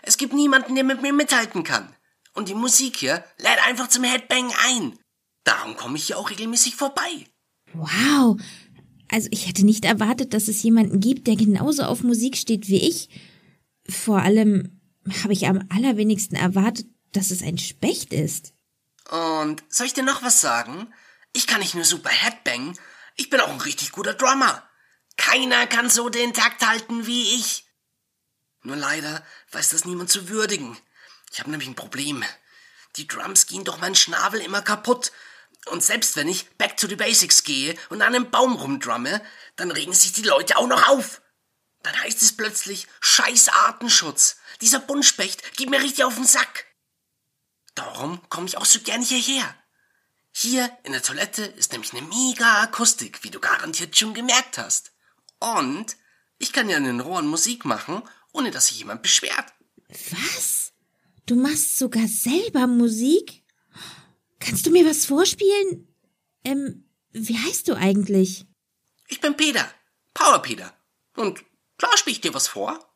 Es 0.01 0.17
gibt 0.17 0.33
niemanden, 0.33 0.75
der 0.75 0.83
mit 0.83 1.01
mir 1.01 1.13
mithalten 1.13 1.63
kann. 1.63 1.95
Und 2.33 2.49
die 2.49 2.53
Musik 2.53 2.97
hier 2.97 3.23
lädt 3.37 3.65
einfach 3.65 3.87
zum 3.87 4.03
Headbang 4.03 4.51
ein. 4.67 4.99
Darum 5.43 5.77
komme 5.77 5.97
ich 5.97 6.07
hier 6.07 6.17
auch 6.17 6.29
regelmäßig 6.29 6.75
vorbei. 6.75 7.25
Wow, 7.73 8.37
also 9.09 9.27
ich 9.31 9.47
hätte 9.47 9.65
nicht 9.65 9.85
erwartet, 9.85 10.33
dass 10.33 10.47
es 10.47 10.63
jemanden 10.63 10.99
gibt, 10.99 11.27
der 11.27 11.35
genauso 11.35 11.83
auf 11.83 12.03
Musik 12.03 12.37
steht 12.37 12.67
wie 12.67 12.87
ich. 12.87 13.09
Vor 13.87 14.21
allem 14.21 14.81
habe 15.23 15.33
ich 15.33 15.47
am 15.47 15.67
allerwenigsten 15.69 16.35
erwartet, 16.35 16.87
dass 17.11 17.31
es 17.31 17.43
ein 17.43 17.57
Specht 17.57 18.13
ist. 18.13 18.53
Und 19.09 19.63
soll 19.69 19.85
ich 19.87 19.93
dir 19.93 20.03
noch 20.03 20.23
was 20.23 20.41
sagen? 20.41 20.87
Ich 21.35 21.47
kann 21.47 21.59
nicht 21.59 21.75
nur 21.75 21.83
super 21.83 22.11
Headbang, 22.11 22.79
ich 23.17 23.29
bin 23.29 23.41
auch 23.41 23.49
ein 23.49 23.59
richtig 23.59 23.91
guter 23.91 24.13
Drummer. 24.13 24.63
Keiner 25.17 25.67
kann 25.67 25.89
so 25.89 26.07
den 26.07 26.33
Takt 26.33 26.65
halten 26.65 27.07
wie 27.07 27.35
ich. 27.35 27.65
Nur 28.61 28.77
leider 28.77 29.21
weiß 29.51 29.71
das 29.71 29.83
niemand 29.83 30.09
zu 30.09 30.29
würdigen. 30.29 30.77
Ich 31.33 31.41
habe 31.41 31.51
nämlich 31.51 31.67
ein 31.67 31.75
Problem. 31.75 32.23
Die 32.95 33.05
Drums 33.05 33.47
gehen 33.47 33.65
doch 33.65 33.79
mein 33.79 33.95
Schnabel 33.95 34.39
immer 34.39 34.61
kaputt 34.61 35.11
und 35.65 35.83
selbst 35.83 36.15
wenn 36.15 36.29
ich 36.29 36.49
back 36.51 36.77
to 36.77 36.87
the 36.87 36.95
basics 36.95 37.43
gehe 37.43 37.77
und 37.89 38.01
an 38.01 38.15
einem 38.15 38.31
Baum 38.31 38.55
rumdrumme, 38.55 39.21
dann 39.57 39.71
regen 39.71 39.93
sich 39.93 40.13
die 40.13 40.23
Leute 40.23 40.55
auch 40.55 40.67
noch 40.67 40.87
auf. 40.87 41.21
Dann 41.83 42.01
heißt 42.01 42.21
es 42.21 42.37
plötzlich 42.37 42.87
Scheiß 43.01 43.49
Artenschutz. 43.49 44.37
Dieser 44.61 44.79
Buntspecht 44.79 45.57
geht 45.57 45.69
mir 45.69 45.81
richtig 45.81 46.05
auf 46.05 46.15
den 46.15 46.25
Sack. 46.25 46.65
Darum 47.73 48.21
komme 48.29 48.47
ich 48.47 48.55
auch 48.55 48.65
so 48.65 48.79
gern 48.79 49.01
hierher. 49.01 49.53
Hier 50.37 50.69
in 50.83 50.91
der 50.91 51.01
Toilette 51.01 51.43
ist 51.43 51.71
nämlich 51.71 51.93
eine 51.93 52.01
mega 52.01 52.61
Akustik, 52.61 53.23
wie 53.23 53.29
du 53.29 53.39
garantiert 53.39 53.95
schon 53.95 54.13
gemerkt 54.13 54.57
hast. 54.57 54.91
Und 55.39 55.95
ich 56.39 56.51
kann 56.51 56.67
ja 56.67 56.75
in 56.75 56.83
den 56.83 56.99
Rohren 56.99 57.25
Musik 57.25 57.63
machen, 57.63 58.01
ohne 58.33 58.51
dass 58.51 58.67
sich 58.67 58.79
jemand 58.79 59.01
beschwert. 59.01 59.53
Was? 60.11 60.73
Du 61.25 61.35
machst 61.35 61.77
sogar 61.77 62.05
selber 62.09 62.67
Musik? 62.67 63.45
Kannst 64.41 64.65
du 64.65 64.71
mir 64.71 64.85
was 64.85 65.05
vorspielen? 65.05 65.87
Ähm, 66.43 66.83
wie 67.13 67.39
heißt 67.39 67.69
du 67.69 67.75
eigentlich? 67.75 68.45
Ich 69.07 69.21
bin 69.21 69.37
Peter, 69.37 69.65
Power 70.13 70.41
Peter. 70.41 70.77
Und 71.15 71.45
klar 71.77 71.95
spiel 71.95 72.11
ich 72.11 72.19
dir 72.19 72.33
was 72.33 72.49
vor. 72.49 72.94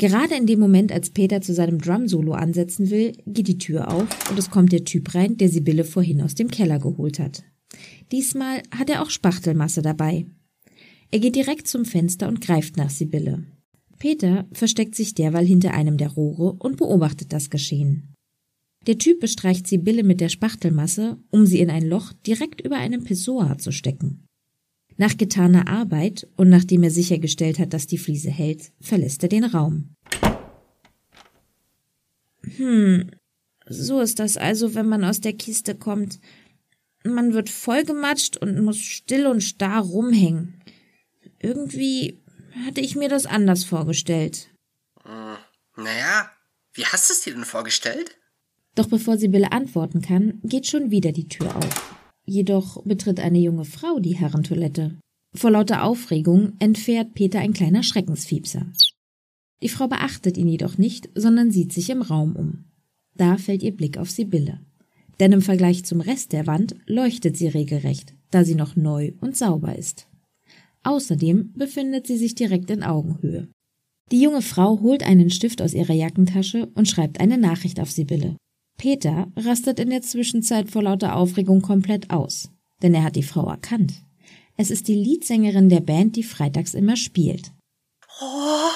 Gerade 0.00 0.34
in 0.34 0.46
dem 0.46 0.58
Moment, 0.58 0.92
als 0.92 1.10
Peter 1.10 1.42
zu 1.42 1.52
seinem 1.52 1.78
Drum-Solo 1.78 2.32
ansetzen 2.32 2.88
will, 2.88 3.12
geht 3.26 3.48
die 3.48 3.58
Tür 3.58 3.92
auf 3.92 4.30
und 4.30 4.38
es 4.38 4.50
kommt 4.50 4.72
der 4.72 4.86
Typ 4.86 5.14
rein, 5.14 5.36
der 5.36 5.50
Sibylle 5.50 5.84
vorhin 5.84 6.22
aus 6.22 6.34
dem 6.34 6.50
Keller 6.50 6.78
geholt 6.78 7.18
hat. 7.18 7.44
Diesmal 8.10 8.62
hat 8.74 8.88
er 8.88 9.02
auch 9.02 9.10
Spachtelmasse 9.10 9.82
dabei. 9.82 10.24
Er 11.10 11.18
geht 11.18 11.36
direkt 11.36 11.68
zum 11.68 11.84
Fenster 11.84 12.28
und 12.28 12.40
greift 12.40 12.78
nach 12.78 12.88
Sibylle. 12.88 13.44
Peter 13.98 14.46
versteckt 14.52 14.94
sich 14.94 15.12
derweil 15.12 15.44
hinter 15.44 15.74
einem 15.74 15.98
der 15.98 16.08
Rohre 16.08 16.54
und 16.54 16.78
beobachtet 16.78 17.34
das 17.34 17.50
Geschehen. 17.50 18.14
Der 18.86 18.96
Typ 18.96 19.20
bestreicht 19.20 19.66
Sibylle 19.66 20.02
mit 20.02 20.22
der 20.22 20.30
Spachtelmasse, 20.30 21.18
um 21.28 21.44
sie 21.44 21.60
in 21.60 21.68
ein 21.68 21.84
Loch 21.84 22.14
direkt 22.26 22.62
über 22.62 22.76
einem 22.76 23.04
Pissoir 23.04 23.58
zu 23.58 23.70
stecken. 23.70 24.24
Nach 25.00 25.16
getaner 25.16 25.66
Arbeit 25.66 26.28
und 26.36 26.50
nachdem 26.50 26.82
er 26.82 26.90
sichergestellt 26.90 27.58
hat, 27.58 27.72
dass 27.72 27.86
die 27.86 27.96
Fliese 27.96 28.28
hält, 28.28 28.70
verlässt 28.82 29.22
er 29.22 29.30
den 29.30 29.44
Raum. 29.44 29.96
Hm, 32.42 33.10
so 33.66 34.02
ist 34.02 34.18
das 34.18 34.36
also, 34.36 34.74
wenn 34.74 34.86
man 34.86 35.02
aus 35.04 35.22
der 35.22 35.32
Kiste 35.32 35.74
kommt. 35.74 36.20
Man 37.02 37.32
wird 37.32 37.48
vollgematscht 37.48 38.36
und 38.36 38.60
muss 38.60 38.76
still 38.76 39.26
und 39.26 39.40
starr 39.40 39.80
rumhängen. 39.80 40.62
Irgendwie 41.38 42.22
hatte 42.66 42.82
ich 42.82 42.94
mir 42.94 43.08
das 43.08 43.24
anders 43.24 43.64
vorgestellt. 43.64 44.50
Hm, 45.04 45.38
naja, 45.76 46.30
wie 46.74 46.84
hast 46.84 47.08
du 47.08 47.14
es 47.14 47.22
dir 47.22 47.32
denn 47.32 47.46
vorgestellt? 47.46 48.18
Doch 48.74 48.88
bevor 48.88 49.16
Sibylle 49.16 49.50
antworten 49.50 50.02
kann, 50.02 50.42
geht 50.42 50.66
schon 50.66 50.90
wieder 50.90 51.12
die 51.12 51.26
Tür 51.26 51.56
auf. 51.56 51.99
Jedoch 52.30 52.80
betritt 52.84 53.18
eine 53.18 53.40
junge 53.40 53.64
Frau 53.64 53.98
die 53.98 54.14
Herrentoilette. 54.14 54.94
Vor 55.34 55.50
lauter 55.50 55.82
Aufregung 55.82 56.52
entfährt 56.60 57.14
Peter 57.14 57.40
ein 57.40 57.52
kleiner 57.52 57.82
Schreckensfiepser. 57.82 58.68
Die 59.64 59.68
Frau 59.68 59.88
beachtet 59.88 60.36
ihn 60.36 60.46
jedoch 60.46 60.78
nicht, 60.78 61.10
sondern 61.16 61.50
sieht 61.50 61.72
sich 61.72 61.90
im 61.90 62.02
Raum 62.02 62.36
um. 62.36 62.66
Da 63.16 63.36
fällt 63.36 63.64
ihr 63.64 63.74
Blick 63.76 63.98
auf 63.98 64.12
Sibylle. 64.12 64.60
Denn 65.18 65.32
im 65.32 65.42
Vergleich 65.42 65.84
zum 65.84 66.00
Rest 66.00 66.30
der 66.30 66.46
Wand 66.46 66.76
leuchtet 66.86 67.36
sie 67.36 67.48
regelrecht, 67.48 68.14
da 68.30 68.44
sie 68.44 68.54
noch 68.54 68.76
neu 68.76 69.10
und 69.20 69.36
sauber 69.36 69.76
ist. 69.76 70.06
Außerdem 70.84 71.52
befindet 71.54 72.06
sie 72.06 72.16
sich 72.16 72.36
direkt 72.36 72.70
in 72.70 72.84
Augenhöhe. 72.84 73.48
Die 74.12 74.22
junge 74.22 74.42
Frau 74.42 74.78
holt 74.78 75.02
einen 75.02 75.30
Stift 75.30 75.60
aus 75.60 75.74
ihrer 75.74 75.94
Jackentasche 75.94 76.68
und 76.76 76.86
schreibt 76.86 77.18
eine 77.18 77.38
Nachricht 77.38 77.80
auf 77.80 77.90
Sibylle. 77.90 78.36
Peter 78.80 79.30
rastet 79.36 79.78
in 79.78 79.90
der 79.90 80.00
Zwischenzeit 80.00 80.70
vor 80.70 80.82
lauter 80.82 81.14
Aufregung 81.14 81.60
komplett 81.60 82.08
aus, 82.08 82.48
denn 82.82 82.94
er 82.94 83.04
hat 83.04 83.14
die 83.14 83.22
Frau 83.22 83.46
erkannt. 83.46 83.92
Es 84.56 84.70
ist 84.70 84.88
die 84.88 84.94
Leadsängerin 84.94 85.68
der 85.68 85.80
Band, 85.80 86.16
die 86.16 86.22
freitags 86.22 86.72
immer 86.72 86.96
spielt. 86.96 87.52
Oh, 88.22 88.70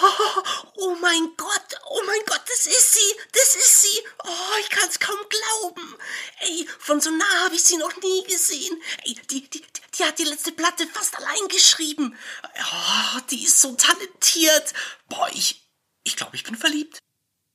oh 0.76 0.94
mein 1.00 1.22
Gott, 1.38 1.80
oh 1.88 2.00
mein 2.06 2.20
Gott, 2.26 2.42
das 2.46 2.66
ist 2.66 2.92
sie, 2.92 3.16
das 3.32 3.56
ist 3.56 3.80
sie. 3.80 3.98
Oh, 4.26 4.58
ich 4.60 4.68
kann's 4.68 5.00
kaum 5.00 5.16
glauben. 5.16 5.94
Ey, 6.40 6.66
von 6.78 7.00
so 7.00 7.10
nah 7.10 7.44
habe 7.46 7.54
ich 7.54 7.62
sie 7.62 7.78
noch 7.78 7.96
nie 8.02 8.30
gesehen. 8.30 8.76
Ey, 9.04 9.14
die, 9.30 9.48
die, 9.48 9.62
die 9.98 10.04
hat 10.04 10.18
die 10.18 10.24
letzte 10.24 10.52
Platte 10.52 10.86
fast 10.86 11.16
allein 11.16 11.48
geschrieben. 11.48 12.14
Oh, 12.42 13.20
die 13.30 13.42
ist 13.42 13.58
so 13.58 13.74
talentiert. 13.74 14.74
Boah, 15.08 15.30
ich, 15.32 15.66
ich 16.02 16.14
glaube, 16.16 16.36
ich 16.36 16.44
bin 16.44 16.56
verliebt. 16.56 16.98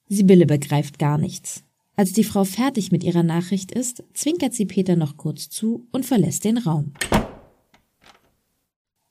Sibylle 0.08 0.48
begreift 0.48 0.98
gar 0.98 1.20
nichts. 1.20 1.62
Als 2.00 2.14
die 2.14 2.24
Frau 2.24 2.46
fertig 2.46 2.94
mit 2.94 3.04
ihrer 3.04 3.24
Nachricht 3.24 3.74
ist, 3.74 4.04
zwinkert 4.14 4.54
sie 4.54 4.66
Peter 4.66 4.96
noch 4.96 5.18
kurz 5.18 5.50
zu 5.50 5.86
und 5.92 6.06
verlässt 6.06 6.46
den 6.46 6.58
Raum. 6.58 6.94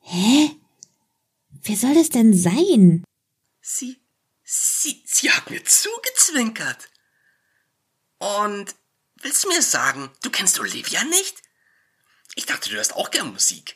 Hä? 0.00 0.56
Wer 1.50 1.76
soll 1.76 1.92
das 1.92 2.08
denn 2.08 2.32
sein? 2.32 3.04
Sie, 3.60 4.00
sie, 4.42 5.02
sie 5.04 5.30
hat 5.30 5.50
mir 5.50 5.62
zugezwinkert. 5.62 6.88
Und 8.20 8.74
willst 9.16 9.44
du 9.44 9.48
mir 9.48 9.60
sagen, 9.60 10.08
du 10.22 10.30
kennst 10.30 10.58
Olivia 10.58 11.04
nicht? 11.04 11.42
Ich 12.36 12.46
dachte, 12.46 12.70
du 12.70 12.76
hörst 12.76 12.96
auch 12.96 13.10
gern 13.10 13.34
Musik. 13.34 13.74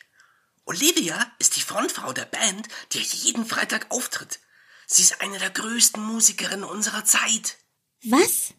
Olivia 0.65 1.31
ist 1.37 1.55
die 1.55 1.61
Frontfrau 1.61 2.13
der 2.13 2.25
Band, 2.25 2.67
die 2.93 2.97
jeden 2.97 3.45
Freitag 3.45 3.91
auftritt. 3.91 4.39
Sie 4.87 5.03
ist 5.03 5.21
eine 5.21 5.37
der 5.37 5.51
größten 5.51 6.03
Musikerinnen 6.03 6.63
unserer 6.63 7.05
Zeit. 7.05 7.59
Was? 8.05 8.55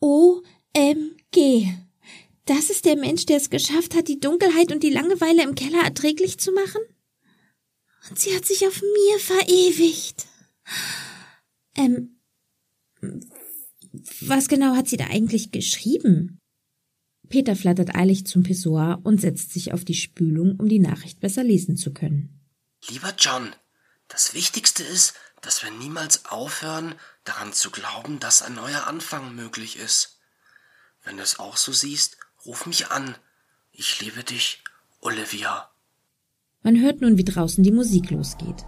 OMG. 0.00 1.68
Das 2.44 2.70
ist 2.70 2.84
der 2.84 2.96
Mensch, 2.96 3.26
der 3.26 3.36
es 3.36 3.50
geschafft 3.50 3.94
hat, 3.94 4.08
die 4.08 4.18
Dunkelheit 4.18 4.72
und 4.72 4.82
die 4.82 4.90
Langeweile 4.90 5.42
im 5.44 5.54
Keller 5.54 5.82
erträglich 5.84 6.38
zu 6.38 6.52
machen? 6.52 6.82
Und 8.10 8.18
sie 8.18 8.34
hat 8.34 8.44
sich 8.44 8.66
auf 8.66 8.82
mir 8.82 9.18
verewigt. 9.20 10.26
Ähm, 11.76 12.20
was 14.20 14.48
genau 14.48 14.74
hat 14.74 14.88
sie 14.88 14.96
da 14.96 15.06
eigentlich 15.06 15.52
geschrieben? 15.52 16.40
Peter 17.28 17.56
flattert 17.56 17.94
eilig 17.94 18.26
zum 18.26 18.42
Pissoir 18.42 19.00
und 19.04 19.20
setzt 19.20 19.52
sich 19.52 19.72
auf 19.72 19.84
die 19.84 19.94
Spülung, 19.94 20.58
um 20.58 20.68
die 20.68 20.80
Nachricht 20.80 21.20
besser 21.20 21.44
lesen 21.44 21.76
zu 21.76 21.92
können. 21.92 22.40
Lieber 22.88 23.14
John, 23.16 23.54
das 24.08 24.34
Wichtigste 24.34 24.82
ist, 24.82 25.14
dass 25.42 25.62
wir 25.62 25.70
niemals 25.70 26.24
aufhören, 26.26 26.94
daran 27.24 27.52
zu 27.52 27.70
glauben, 27.70 28.18
dass 28.18 28.42
ein 28.42 28.54
neuer 28.54 28.86
Anfang 28.86 29.34
möglich 29.34 29.78
ist. 29.78 30.18
Wenn 31.04 31.18
du 31.18 31.22
es 31.22 31.38
auch 31.38 31.56
so 31.56 31.72
siehst, 31.72 32.16
ruf 32.46 32.64
mich 32.64 32.88
an. 32.90 33.16
Ich 33.72 34.00
liebe 34.00 34.24
dich, 34.24 34.62
Olivia. 35.00 35.68
Man 36.62 36.80
hört 36.80 37.00
nun, 37.00 37.18
wie 37.18 37.24
draußen 37.24 37.62
die 37.64 37.72
Musik 37.72 38.10
losgeht. 38.10 38.64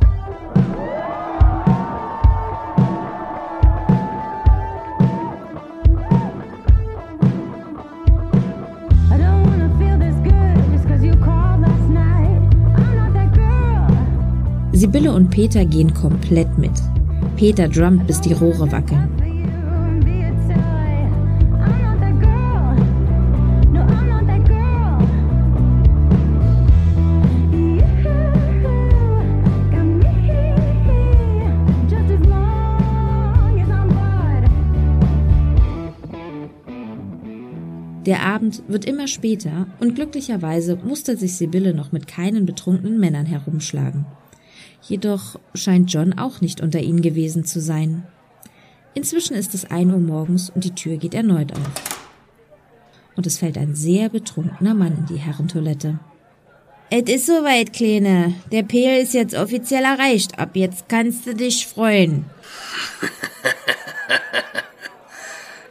Sibylle 14.76 15.12
und 15.12 15.30
Peter 15.30 15.64
gehen 15.64 15.94
komplett 15.94 16.58
mit. 16.58 16.72
Peter 17.36 17.68
drummt, 17.68 18.08
bis 18.08 18.20
die 18.20 18.32
Rohre 18.32 18.72
wackeln. 18.72 19.08
Der 38.06 38.20
Abend 38.22 38.64
wird 38.66 38.84
immer 38.84 39.06
später 39.06 39.68
und 39.78 39.94
glücklicherweise 39.94 40.76
musste 40.84 41.16
sich 41.16 41.36
Sibylle 41.36 41.74
noch 41.74 41.92
mit 41.92 42.08
keinen 42.08 42.44
betrunkenen 42.44 42.98
Männern 42.98 43.24
herumschlagen. 43.24 44.04
Jedoch 44.86 45.40
scheint 45.54 45.90
John 45.90 46.18
auch 46.18 46.42
nicht 46.42 46.60
unter 46.60 46.80
ihnen 46.80 47.00
gewesen 47.00 47.44
zu 47.46 47.60
sein. 47.60 48.06
Inzwischen 48.92 49.34
ist 49.34 49.54
es 49.54 49.70
ein 49.70 49.90
Uhr 49.90 49.98
morgens 49.98 50.50
und 50.50 50.64
die 50.64 50.74
Tür 50.74 50.98
geht 50.98 51.14
erneut 51.14 51.52
auf. 51.52 51.70
Und 53.16 53.26
es 53.26 53.38
fällt 53.38 53.56
ein 53.56 53.74
sehr 53.74 54.10
betrunkener 54.10 54.74
Mann 54.74 54.98
in 54.98 55.06
die 55.06 55.20
Herrentoilette. 55.20 55.98
Es 56.90 57.08
ist 57.10 57.26
soweit, 57.26 57.72
Kleine. 57.72 58.34
Der 58.52 58.62
Peel 58.62 59.00
ist 59.00 59.14
jetzt 59.14 59.34
offiziell 59.34 59.84
erreicht. 59.84 60.38
Ab 60.38 60.50
jetzt 60.54 60.88
kannst 60.88 61.26
du 61.26 61.34
dich 61.34 61.66
freuen. 61.66 62.26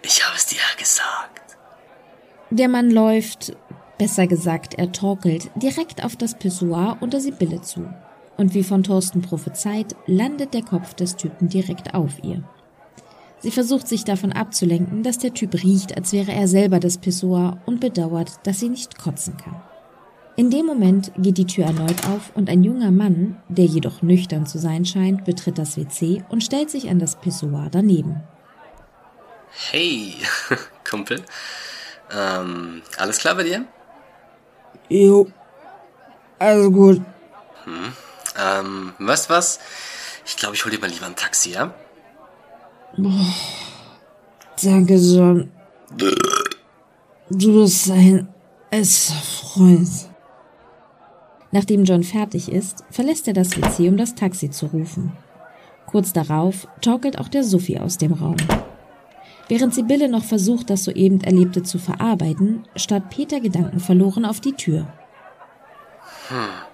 ich 0.03 0.25
habe 0.25 0.36
es 0.36 0.48
dir 0.48 0.58
ja 0.58 0.79
gesagt. 0.79 1.58
Der 2.50 2.67
Mann 2.67 2.89
läuft, 2.89 3.55
besser 4.00 4.25
gesagt, 4.25 4.74
er 4.74 4.91
torkelt 4.91 5.51
direkt 5.55 6.03
auf 6.03 6.15
das 6.15 6.38
Pissoir 6.38 6.98
unter 7.00 7.22
Sibylle 7.22 7.62
zu 7.62 7.88
und 8.43 8.53
wie 8.53 8.63
von 8.65 8.83
Thorsten 8.83 9.21
prophezeit, 9.21 9.95
landet 10.05 10.53
der 10.53 10.63
Kopf 10.63 10.93
des 10.95 11.15
Typen 11.15 11.47
direkt 11.47 11.93
auf 11.93 12.21
ihr. 12.25 12.43
Sie 13.39 13.51
versucht 13.51 13.88
sich 13.88 14.03
davon 14.03 14.33
abzulenken, 14.33 15.01
dass 15.01 15.17
der 15.17 15.33
Typ 15.33 15.53
riecht, 15.53 15.95
als 15.95 16.12
wäre 16.12 16.33
er 16.33 16.50
selber 16.50 16.81
das 16.81 16.97
Pissoir 16.97 17.62
und 17.65 17.79
bedauert, 17.79 18.33
dass 18.43 18.59
sie 18.59 18.67
nicht 18.67 19.00
kotzen 19.00 19.38
kann. 19.38 19.62
In 20.35 20.50
dem 20.50 20.65
Moment 20.65 21.13
geht 21.17 21.38
die 21.38 21.47
Tür 21.47 21.67
erneut 21.67 22.05
auf 22.09 22.35
und 22.35 22.50
ein 22.50 22.65
junger 22.65 22.91
Mann, 22.91 23.38
der 23.47 23.63
jedoch 23.63 24.01
nüchtern 24.01 24.45
zu 24.45 24.59
sein 24.59 24.83
scheint, 24.83 25.23
betritt 25.23 25.57
das 25.57 25.77
WC 25.77 26.25
und 26.27 26.43
stellt 26.43 26.69
sich 26.69 26.89
an 26.89 27.00
das 27.00 27.15
Pissoir 27.15 27.69
daneben. 27.71 28.23
Hey, 29.71 30.15
Kumpel. 30.83 31.21
Ähm, 32.12 32.81
alles 32.97 33.19
klar 33.19 33.35
bei 33.35 33.43
dir? 33.43 33.63
Jo. 34.89 35.27
Also 36.39 36.69
gut. 36.71 37.01
Hm. 37.63 37.93
Ähm, 38.37 38.93
weißt 38.99 39.29
du 39.29 39.33
was? 39.33 39.59
Ich 40.25 40.37
glaube, 40.37 40.55
ich 40.55 40.63
hol 40.63 40.71
dir 40.71 40.79
mal 40.79 40.89
lieber 40.89 41.05
ein 41.05 41.15
Taxi, 41.15 41.51
ja? 41.51 41.73
Boah. 42.97 43.33
Danke, 44.61 44.95
John. 44.95 45.51
Du 47.29 47.61
bist 47.61 47.89
ein 47.91 48.27
bester 48.69 49.15
Freund. 49.15 49.89
Nachdem 51.51 51.83
John 51.83 52.03
fertig 52.03 52.51
ist, 52.51 52.83
verlässt 52.89 53.27
er 53.27 53.33
das 53.33 53.55
WC, 53.57 53.89
um 53.89 53.97
das 53.97 54.15
Taxi 54.15 54.49
zu 54.49 54.67
rufen. 54.67 55.13
Kurz 55.85 56.13
darauf 56.13 56.67
torkelt 56.81 57.19
auch 57.19 57.27
der 57.27 57.43
Sophie 57.43 57.79
aus 57.79 57.97
dem 57.97 58.13
Raum. 58.13 58.37
Während 59.49 59.75
Sibylle 59.75 60.09
noch 60.09 60.23
versucht, 60.23 60.69
das 60.69 60.85
soeben 60.85 61.21
Erlebte 61.21 61.61
zu 61.61 61.77
verarbeiten, 61.77 62.63
starrt 62.75 63.09
Peter 63.09 63.39
gedankenverloren 63.39 64.25
auf 64.25 64.39
die 64.39 64.53
Tür. 64.53 64.87
Hm. 66.29 66.72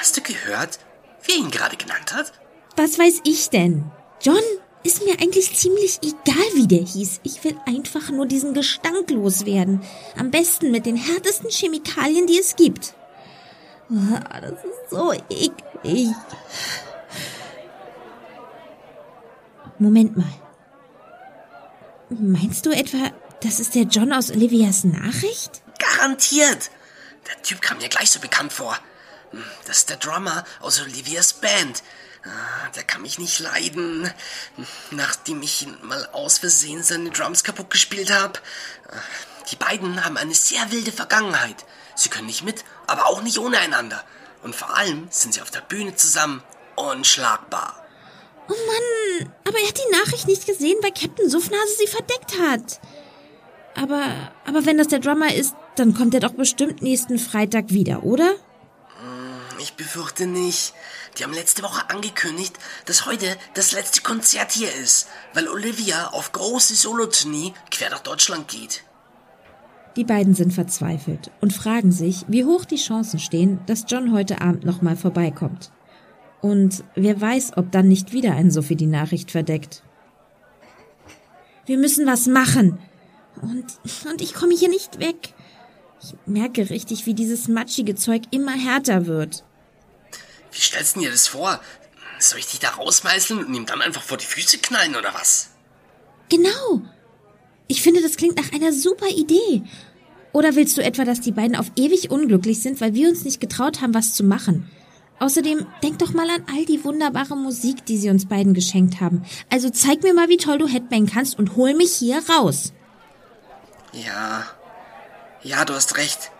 Hast 0.00 0.16
du 0.16 0.22
gehört, 0.22 0.78
wie 1.24 1.32
er 1.32 1.38
ihn 1.38 1.50
gerade 1.50 1.76
genannt 1.76 2.14
hat? 2.14 2.32
Was 2.74 2.98
weiß 2.98 3.20
ich 3.24 3.50
denn? 3.50 3.90
John 4.22 4.40
ist 4.82 5.04
mir 5.04 5.12
eigentlich 5.20 5.54
ziemlich 5.54 5.98
egal, 6.02 6.46
wie 6.54 6.66
der 6.66 6.82
hieß. 6.82 7.20
Ich 7.22 7.44
will 7.44 7.54
einfach 7.66 8.08
nur 8.08 8.24
diesen 8.24 8.54
Gestank 8.54 9.10
loswerden. 9.10 9.82
Am 10.16 10.30
besten 10.30 10.70
mit 10.70 10.86
den 10.86 10.96
härtesten 10.96 11.50
Chemikalien, 11.50 12.26
die 12.26 12.38
es 12.38 12.56
gibt. 12.56 12.94
Ah, 13.90 14.40
das 14.40 14.52
ist 14.52 14.90
so 14.90 15.12
eklig. 15.12 16.14
Moment 19.78 20.16
mal. 20.16 20.32
Meinst 22.08 22.64
du 22.64 22.70
etwa, 22.70 23.10
das 23.42 23.60
ist 23.60 23.74
der 23.74 23.82
John 23.82 24.14
aus 24.14 24.30
Olivias 24.30 24.84
Nachricht? 24.84 25.60
Garantiert. 25.78 26.70
Der 27.28 27.42
Typ 27.42 27.60
kam 27.60 27.76
mir 27.78 27.88
gleich 27.90 28.10
so 28.10 28.18
bekannt 28.18 28.54
vor. 28.54 28.78
Das 29.66 29.78
ist 29.78 29.90
der 29.90 29.96
Drummer 29.96 30.44
aus 30.60 30.80
Olivias 30.80 31.34
Band. 31.34 31.82
Ah, 32.24 32.68
der 32.74 32.82
kann 32.82 33.02
mich 33.02 33.18
nicht 33.18 33.38
leiden. 33.38 34.12
Nachdem 34.90 35.42
ich 35.42 35.62
ihn 35.62 35.76
mal 35.82 36.08
aus 36.12 36.38
Versehen 36.38 36.82
seine 36.82 37.10
Drums 37.10 37.44
kaputt 37.44 37.70
gespielt 37.70 38.12
habe. 38.12 38.38
Ah, 38.88 38.96
die 39.50 39.56
beiden 39.56 40.04
haben 40.04 40.16
eine 40.16 40.34
sehr 40.34 40.70
wilde 40.70 40.92
Vergangenheit. 40.92 41.64
Sie 41.94 42.08
können 42.08 42.26
nicht 42.26 42.44
mit, 42.44 42.64
aber 42.86 43.06
auch 43.06 43.22
nicht 43.22 43.38
ohne 43.38 43.58
einander. 43.58 44.04
Und 44.42 44.54
vor 44.54 44.76
allem 44.76 45.08
sind 45.10 45.34
sie 45.34 45.42
auf 45.42 45.50
der 45.50 45.60
Bühne 45.60 45.94
zusammen 45.96 46.42
unschlagbar. 46.76 47.84
Oh 48.48 48.52
Mann, 48.52 49.32
aber 49.44 49.58
er 49.58 49.68
hat 49.68 49.78
die 49.78 49.96
Nachricht 49.96 50.26
nicht 50.26 50.46
gesehen, 50.46 50.78
weil 50.82 50.92
Captain 50.92 51.28
Suffnase 51.28 51.76
sie 51.78 51.86
verdeckt 51.86 52.38
hat. 52.40 52.80
Aber, 53.76 54.32
aber 54.44 54.66
wenn 54.66 54.78
das 54.78 54.88
der 54.88 54.98
Drummer 54.98 55.32
ist, 55.32 55.54
dann 55.76 55.94
kommt 55.94 56.14
er 56.14 56.20
doch 56.20 56.32
bestimmt 56.32 56.82
nächsten 56.82 57.18
Freitag 57.18 57.70
wieder, 57.70 58.02
oder? 58.02 58.34
Ich 59.60 59.74
befürchte 59.74 60.26
nicht. 60.26 60.72
Die 61.18 61.24
haben 61.24 61.34
letzte 61.34 61.62
Woche 61.62 61.90
angekündigt, 61.90 62.54
dass 62.86 63.04
heute 63.04 63.36
das 63.52 63.72
letzte 63.72 64.00
Konzert 64.00 64.52
hier 64.52 64.74
ist, 64.74 65.06
weil 65.34 65.48
Olivia 65.48 66.08
auf 66.08 66.32
große 66.32 66.74
Solotournee 66.74 67.52
quer 67.70 67.90
durch 67.90 68.00
Deutschland 68.00 68.48
geht. 68.48 68.84
Die 69.96 70.04
beiden 70.04 70.34
sind 70.34 70.54
verzweifelt 70.54 71.30
und 71.42 71.52
fragen 71.52 71.92
sich, 71.92 72.24
wie 72.28 72.46
hoch 72.46 72.64
die 72.64 72.76
Chancen 72.76 73.18
stehen, 73.18 73.60
dass 73.66 73.84
John 73.86 74.12
heute 74.12 74.40
Abend 74.40 74.64
nochmal 74.64 74.96
vorbeikommt. 74.96 75.70
Und 76.40 76.82
wer 76.94 77.20
weiß, 77.20 77.58
ob 77.58 77.70
dann 77.70 77.88
nicht 77.88 78.12
wieder 78.12 78.32
ein 78.32 78.50
Sophie 78.50 78.76
die 78.76 78.86
Nachricht 78.86 79.30
verdeckt. 79.30 79.82
Wir 81.66 81.76
müssen 81.76 82.06
was 82.06 82.26
machen. 82.26 82.78
Und, 83.42 83.66
und 84.10 84.22
ich 84.22 84.32
komme 84.32 84.54
hier 84.54 84.70
nicht 84.70 85.00
weg. 85.00 85.34
Ich 86.02 86.14
merke 86.24 86.70
richtig, 86.70 87.04
wie 87.04 87.14
dieses 87.14 87.48
matschige 87.48 87.94
Zeug 87.94 88.22
immer 88.30 88.52
härter 88.52 89.04
wird. 89.04 89.44
Wie 90.52 90.60
stellst 90.60 90.96
du 90.96 91.00
dir 91.00 91.10
das 91.10 91.26
vor? 91.26 91.60
Soll 92.18 92.38
ich 92.38 92.46
dich 92.48 92.60
da 92.60 92.70
rausmeißeln 92.70 93.44
und 93.44 93.54
ihm 93.54 93.66
dann 93.66 93.80
einfach 93.80 94.02
vor 94.02 94.18
die 94.18 94.26
Füße 94.26 94.58
knallen 94.58 94.96
oder 94.96 95.14
was? 95.14 95.50
Genau. 96.28 96.82
Ich 97.66 97.82
finde, 97.82 98.02
das 98.02 98.16
klingt 98.16 98.36
nach 98.36 98.52
einer 98.52 98.72
super 98.72 99.08
Idee. 99.08 99.62
Oder 100.32 100.54
willst 100.54 100.76
du 100.76 100.82
etwa, 100.82 101.04
dass 101.04 101.20
die 101.20 101.32
beiden 101.32 101.56
auf 101.56 101.70
ewig 101.76 102.10
unglücklich 102.10 102.62
sind, 102.62 102.80
weil 102.80 102.94
wir 102.94 103.08
uns 103.08 103.24
nicht 103.24 103.40
getraut 103.40 103.80
haben, 103.80 103.94
was 103.94 104.14
zu 104.14 104.22
machen? 104.22 104.70
Außerdem, 105.18 105.66
denk 105.82 105.98
doch 105.98 106.12
mal 106.12 106.30
an 106.30 106.44
all 106.54 106.64
die 106.64 106.82
wunderbare 106.82 107.36
Musik, 107.36 107.84
die 107.84 107.98
sie 107.98 108.10
uns 108.10 108.26
beiden 108.26 108.54
geschenkt 108.54 109.00
haben. 109.00 109.24
Also 109.50 109.68
zeig 109.68 110.02
mir 110.02 110.14
mal, 110.14 110.28
wie 110.28 110.38
toll 110.38 110.58
du 110.58 110.66
Headbang 110.66 111.06
kannst 111.06 111.38
und 111.38 111.56
hol 111.56 111.74
mich 111.74 111.92
hier 111.92 112.22
raus. 112.28 112.72
Ja. 113.92 114.46
Ja, 115.42 115.64
du 115.64 115.74
hast 115.74 115.96
recht. 115.96 116.30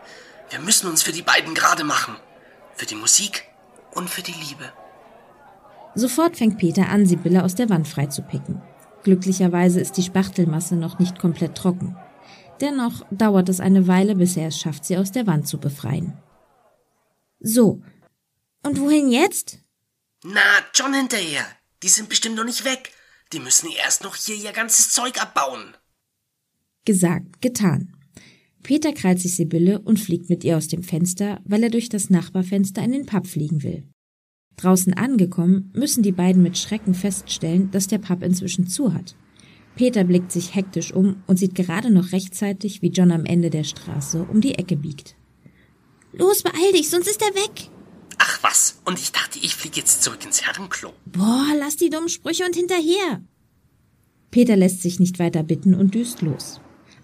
Wir 0.50 0.60
müssen 0.60 0.88
uns 0.88 1.02
für 1.02 1.12
die 1.12 1.22
beiden 1.22 1.54
gerade 1.54 1.84
machen. 1.84 2.16
Für 2.74 2.86
die 2.86 2.94
Musik 2.94 3.49
und 3.94 4.08
für 4.08 4.22
die 4.22 4.32
Liebe. 4.32 4.72
Sofort 5.94 6.36
fängt 6.36 6.58
Peter 6.58 6.88
an, 6.88 7.06
Sibylle 7.06 7.44
aus 7.44 7.54
der 7.54 7.68
Wand 7.68 7.88
freizupicken. 7.88 8.62
Glücklicherweise 9.02 9.80
ist 9.80 9.96
die 9.96 10.02
Spachtelmasse 10.02 10.76
noch 10.76 10.98
nicht 10.98 11.18
komplett 11.18 11.56
trocken. 11.56 11.96
Dennoch 12.60 13.04
dauert 13.10 13.48
es 13.48 13.60
eine 13.60 13.86
Weile, 13.86 14.14
bis 14.14 14.36
er 14.36 14.48
es 14.48 14.58
schafft, 14.58 14.84
sie 14.84 14.98
aus 14.98 15.12
der 15.12 15.26
Wand 15.26 15.48
zu 15.48 15.58
befreien. 15.58 16.18
So. 17.40 17.82
Und 18.62 18.78
wohin 18.78 19.10
jetzt? 19.10 19.58
Na, 20.22 20.40
John 20.74 20.92
hinterher. 20.92 21.46
Die 21.82 21.88
sind 21.88 22.10
bestimmt 22.10 22.36
noch 22.36 22.44
nicht 22.44 22.64
weg. 22.64 22.92
Die 23.32 23.40
müssen 23.40 23.70
erst 23.70 24.04
noch 24.04 24.14
hier 24.14 24.36
ihr 24.36 24.52
ganzes 24.52 24.92
Zeug 24.92 25.20
abbauen. 25.20 25.74
Gesagt, 26.84 27.40
getan. 27.40 27.96
Peter 28.62 28.92
krallt 28.92 29.20
sich 29.20 29.34
Sibylle 29.34 29.80
und 29.80 29.98
fliegt 29.98 30.28
mit 30.28 30.44
ihr 30.44 30.56
aus 30.56 30.68
dem 30.68 30.82
Fenster, 30.82 31.40
weil 31.44 31.62
er 31.62 31.70
durch 31.70 31.88
das 31.88 32.10
Nachbarfenster 32.10 32.82
in 32.82 32.92
den 32.92 33.06
Pub 33.06 33.26
fliegen 33.26 33.62
will. 33.62 33.84
Draußen 34.56 34.92
angekommen, 34.92 35.70
müssen 35.74 36.02
die 36.02 36.12
beiden 36.12 36.42
mit 36.42 36.58
Schrecken 36.58 36.94
feststellen, 36.94 37.70
dass 37.70 37.86
der 37.86 37.98
Pub 37.98 38.22
inzwischen 38.22 38.66
zu 38.66 38.92
hat. 38.92 39.16
Peter 39.74 40.04
blickt 40.04 40.30
sich 40.32 40.54
hektisch 40.54 40.92
um 40.92 41.22
und 41.26 41.38
sieht 41.38 41.54
gerade 41.54 41.90
noch 41.90 42.12
rechtzeitig, 42.12 42.82
wie 42.82 42.90
John 42.90 43.12
am 43.12 43.24
Ende 43.24 43.48
der 43.48 43.64
Straße 43.64 44.26
um 44.30 44.40
die 44.40 44.56
Ecke 44.56 44.76
biegt. 44.76 45.16
Los, 46.12 46.42
beeil 46.42 46.72
dich, 46.74 46.90
sonst 46.90 47.08
ist 47.08 47.22
er 47.22 47.34
weg. 47.34 47.70
Ach 48.18 48.42
was, 48.42 48.82
und 48.84 48.98
ich 48.98 49.12
dachte, 49.12 49.38
ich 49.38 49.54
fliege 49.54 49.78
jetzt 49.78 50.02
zurück 50.02 50.22
ins 50.24 50.42
Herrenklo. 50.42 50.92
Boah, 51.06 51.46
lass 51.58 51.76
die 51.76 51.88
dummen 51.88 52.10
Sprüche 52.10 52.44
und 52.44 52.54
hinterher. 52.54 53.22
Peter 54.30 54.56
lässt 54.56 54.82
sich 54.82 55.00
nicht 55.00 55.18
weiter 55.18 55.42
bitten 55.42 55.74
und 55.74 55.94
düst 55.94 56.20
los. 56.20 56.60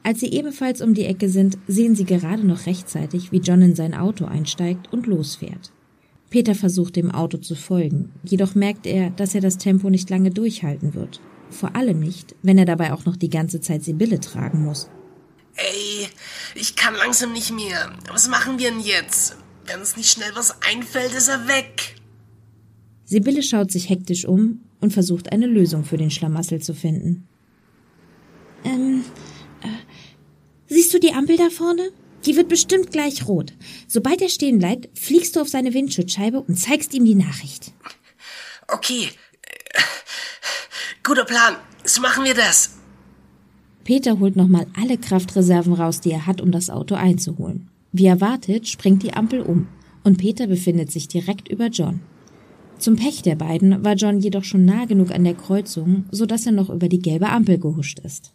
Als 0.06 0.20
sie 0.20 0.30
ebenfalls 0.30 0.82
um 0.82 0.94
die 0.94 1.04
Ecke 1.04 1.28
sind, 1.28 1.58
sehen 1.66 1.96
sie 1.96 2.04
gerade 2.04 2.46
noch 2.46 2.66
rechtzeitig, 2.66 3.32
wie 3.32 3.40
John 3.40 3.60
in 3.60 3.74
sein 3.74 3.92
Auto 3.92 4.24
einsteigt 4.24 4.92
und 4.92 5.08
losfährt. 5.08 5.72
Peter 6.30 6.54
versucht 6.54 6.94
dem 6.94 7.10
Auto 7.10 7.38
zu 7.38 7.56
folgen, 7.56 8.12
jedoch 8.22 8.54
merkt 8.54 8.86
er, 8.86 9.10
dass 9.10 9.34
er 9.34 9.40
das 9.40 9.58
Tempo 9.58 9.90
nicht 9.90 10.08
lange 10.08 10.30
durchhalten 10.30 10.94
wird. 10.94 11.20
Vor 11.50 11.74
allem 11.74 11.98
nicht, 11.98 12.36
wenn 12.44 12.56
er 12.56 12.66
dabei 12.66 12.92
auch 12.92 13.04
noch 13.04 13.16
die 13.16 13.30
ganze 13.30 13.60
Zeit 13.60 13.82
Sibylle 13.82 14.20
tragen 14.20 14.64
muss. 14.64 14.88
Ey, 15.56 16.06
ich 16.54 16.76
kann 16.76 16.94
langsam 16.94 17.32
nicht 17.32 17.52
mehr. 17.52 17.90
Was 18.08 18.28
machen 18.28 18.60
wir 18.60 18.70
denn 18.70 18.78
jetzt? 18.78 19.36
Wenn 19.66 19.80
uns 19.80 19.96
nicht 19.96 20.12
schnell 20.12 20.30
was 20.36 20.54
einfällt, 20.62 21.14
ist 21.16 21.26
er 21.26 21.48
weg. 21.48 21.96
Sibylle 23.06 23.42
schaut 23.42 23.72
sich 23.72 23.88
hektisch 23.88 24.24
um 24.24 24.60
und 24.80 24.92
versucht 24.92 25.32
eine 25.32 25.48
Lösung 25.48 25.82
für 25.82 25.96
den 25.96 26.12
Schlamassel 26.12 26.62
zu 26.62 26.74
finden. 26.74 27.26
Ähm, 28.64 29.00
äh, 29.00 29.15
siehst 30.76 30.92
du 30.92 31.00
die 31.00 31.14
Ampel 31.14 31.38
da 31.38 31.48
vorne? 31.48 31.90
Die 32.26 32.36
wird 32.36 32.48
bestimmt 32.48 32.92
gleich 32.92 33.26
rot. 33.26 33.54
Sobald 33.88 34.20
er 34.20 34.28
stehen 34.28 34.58
bleibt, 34.58 34.90
fliegst 34.98 35.34
du 35.34 35.40
auf 35.40 35.48
seine 35.48 35.72
Windschutzscheibe 35.72 36.38
und 36.42 36.58
zeigst 36.58 36.92
ihm 36.92 37.06
die 37.06 37.14
Nachricht. 37.14 37.72
Okay. 38.68 39.08
Guter 41.02 41.24
Plan. 41.24 41.56
So 41.84 42.02
machen 42.02 42.24
wir 42.24 42.34
das. 42.34 42.76
Peter 43.84 44.18
holt 44.18 44.36
nochmal 44.36 44.66
alle 44.78 44.98
Kraftreserven 44.98 45.72
raus, 45.72 46.02
die 46.02 46.10
er 46.10 46.26
hat, 46.26 46.42
um 46.42 46.52
das 46.52 46.68
Auto 46.68 46.94
einzuholen. 46.94 47.70
Wie 47.92 48.06
erwartet, 48.06 48.68
springt 48.68 49.02
die 49.02 49.14
Ampel 49.14 49.40
um 49.40 49.68
und 50.04 50.18
Peter 50.18 50.46
befindet 50.46 50.92
sich 50.92 51.08
direkt 51.08 51.48
über 51.48 51.68
John. 51.68 52.00
Zum 52.78 52.96
Pech 52.96 53.22
der 53.22 53.36
beiden 53.36 53.82
war 53.82 53.94
John 53.94 54.20
jedoch 54.20 54.44
schon 54.44 54.66
nah 54.66 54.84
genug 54.84 55.10
an 55.10 55.24
der 55.24 55.34
Kreuzung, 55.34 56.04
so 56.10 56.26
dass 56.26 56.44
er 56.44 56.52
noch 56.52 56.68
über 56.68 56.90
die 56.90 57.00
gelbe 57.00 57.30
Ampel 57.30 57.56
gehuscht 57.58 58.00
ist. 58.00 58.34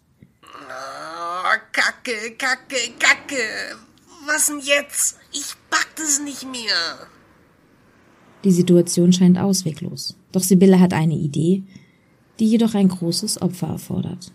Kacke, 1.71 2.35
Kacke, 2.37 2.93
Kacke. 2.99 3.77
Was 4.25 4.47
denn 4.47 4.59
jetzt? 4.59 5.17
Ich 5.31 5.55
pack 5.69 5.87
das 5.95 6.19
nicht 6.19 6.43
mehr. 6.49 7.07
Die 8.43 8.51
Situation 8.51 9.13
scheint 9.13 9.37
ausweglos. 9.37 10.15
Doch 10.31 10.41
Sibylle 10.41 10.79
hat 10.79 10.93
eine 10.93 11.15
Idee, 11.15 11.63
die 12.39 12.47
jedoch 12.47 12.73
ein 12.73 12.87
großes 12.87 13.41
Opfer 13.41 13.67
erfordert. 13.67 14.31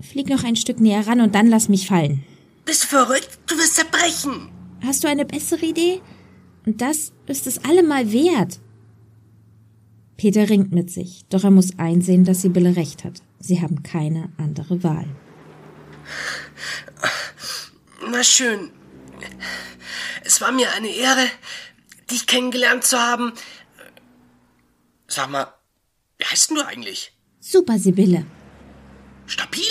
Flieg 0.00 0.28
noch 0.28 0.44
ein 0.44 0.56
Stück 0.56 0.80
näher 0.80 1.06
ran 1.06 1.20
und 1.20 1.34
dann 1.34 1.48
lass 1.48 1.68
mich 1.68 1.86
fallen. 1.88 2.24
Bist 2.64 2.84
du 2.84 2.88
verrückt? 2.88 3.38
Du 3.46 3.56
wirst 3.56 3.76
zerbrechen. 3.76 4.50
Hast 4.84 5.04
du 5.04 5.08
eine 5.08 5.24
bessere 5.24 5.64
Idee? 5.64 6.00
Und 6.64 6.80
das 6.80 7.12
ist 7.26 7.46
es 7.46 7.64
allemal 7.64 8.12
wert. 8.12 8.60
Peter 10.16 10.48
ringt 10.48 10.72
mit 10.72 10.90
sich, 10.90 11.24
doch 11.28 11.44
er 11.44 11.50
muss 11.50 11.78
einsehen, 11.78 12.24
dass 12.24 12.42
Sibylle 12.42 12.76
recht 12.76 13.04
hat. 13.04 13.22
Sie 13.38 13.60
haben 13.60 13.82
keine 13.82 14.30
andere 14.38 14.82
Wahl. 14.82 15.06
Na 18.10 18.22
schön. 18.22 18.70
Es 20.24 20.40
war 20.40 20.52
mir 20.52 20.72
eine 20.72 20.88
Ehre, 20.88 21.26
dich 22.10 22.26
kennengelernt 22.26 22.84
zu 22.84 22.98
haben. 22.98 23.32
Sag 25.06 25.30
mal, 25.30 25.48
wie 26.18 26.24
heißt 26.24 26.50
denn 26.50 26.56
du 26.56 26.66
eigentlich? 26.66 27.12
Super, 27.40 27.78
Sibylle. 27.78 28.26
Stabil. 29.26 29.62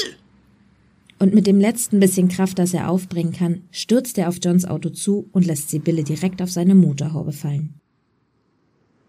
Und 1.18 1.34
mit 1.34 1.48
dem 1.48 1.60
letzten 1.60 2.00
bisschen 2.00 2.28
Kraft, 2.28 2.60
das 2.60 2.74
er 2.74 2.90
aufbringen 2.90 3.34
kann, 3.34 3.68
stürzt 3.72 4.18
er 4.18 4.30
auf 4.30 4.38
Johns 4.44 4.66
Auto 4.66 4.90
zu 4.90 5.30
und 5.32 5.46
lässt 5.46 5.70
Sibylle 5.70 6.04
direkt 6.04 6.42
auf 6.42 6.52
seine 6.52 6.76
Motorhaube 6.76 7.32
fallen. 7.32 7.80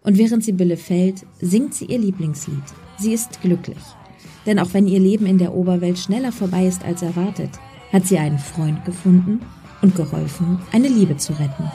Und 0.07 0.17
während 0.17 0.41
Sibylle 0.41 0.77
fällt, 0.77 1.25
singt 1.41 1.73
sie 1.73 1.83
ihr 1.83 1.99
Lieblingslied. 1.99 2.63
Sie 2.97 3.11
ist 3.11 3.41
glücklich. 3.41 3.77
Denn 4.45 4.57
auch 4.57 4.69
wenn 4.71 4.87
ihr 4.87 5.01
Leben 5.01 5.25
in 5.25 5.37
der 5.37 5.53
Oberwelt 5.53 5.99
schneller 5.99 6.31
vorbei 6.31 6.65
ist 6.65 6.85
als 6.85 7.01
erwartet, 7.01 7.49
hat 7.91 8.07
sie 8.07 8.17
einen 8.17 8.39
Freund 8.39 8.85
gefunden 8.85 9.41
und 9.81 9.97
geholfen, 9.97 10.59
eine 10.71 10.87
Liebe 10.87 11.17
zu 11.17 11.33
retten. 11.33 11.69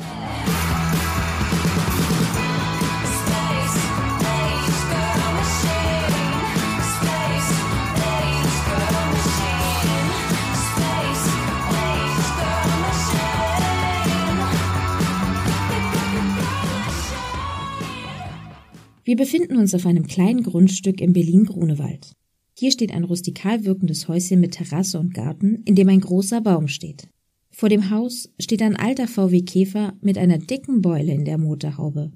Wir 19.04 19.16
befinden 19.16 19.56
uns 19.56 19.74
auf 19.74 19.84
einem 19.84 20.06
kleinen 20.06 20.44
Grundstück 20.44 21.00
im 21.00 21.12
Berlin-Grunewald. 21.12 22.12
Hier 22.56 22.70
steht 22.70 22.92
ein 22.92 23.02
rustikal 23.02 23.64
wirkendes 23.64 24.06
Häuschen 24.06 24.38
mit 24.38 24.52
Terrasse 24.52 25.00
und 25.00 25.12
Garten, 25.12 25.62
in 25.64 25.74
dem 25.74 25.88
ein 25.88 26.00
großer 26.00 26.40
Baum 26.40 26.68
steht. 26.68 27.08
Vor 27.50 27.68
dem 27.68 27.90
Haus 27.90 28.30
steht 28.38 28.62
ein 28.62 28.76
alter 28.76 29.08
VW 29.08 29.42
Käfer 29.42 29.94
mit 30.00 30.18
einer 30.18 30.38
dicken 30.38 30.82
Beule 30.82 31.12
in 31.12 31.24
der 31.24 31.36
Motorhaube. 31.36 32.12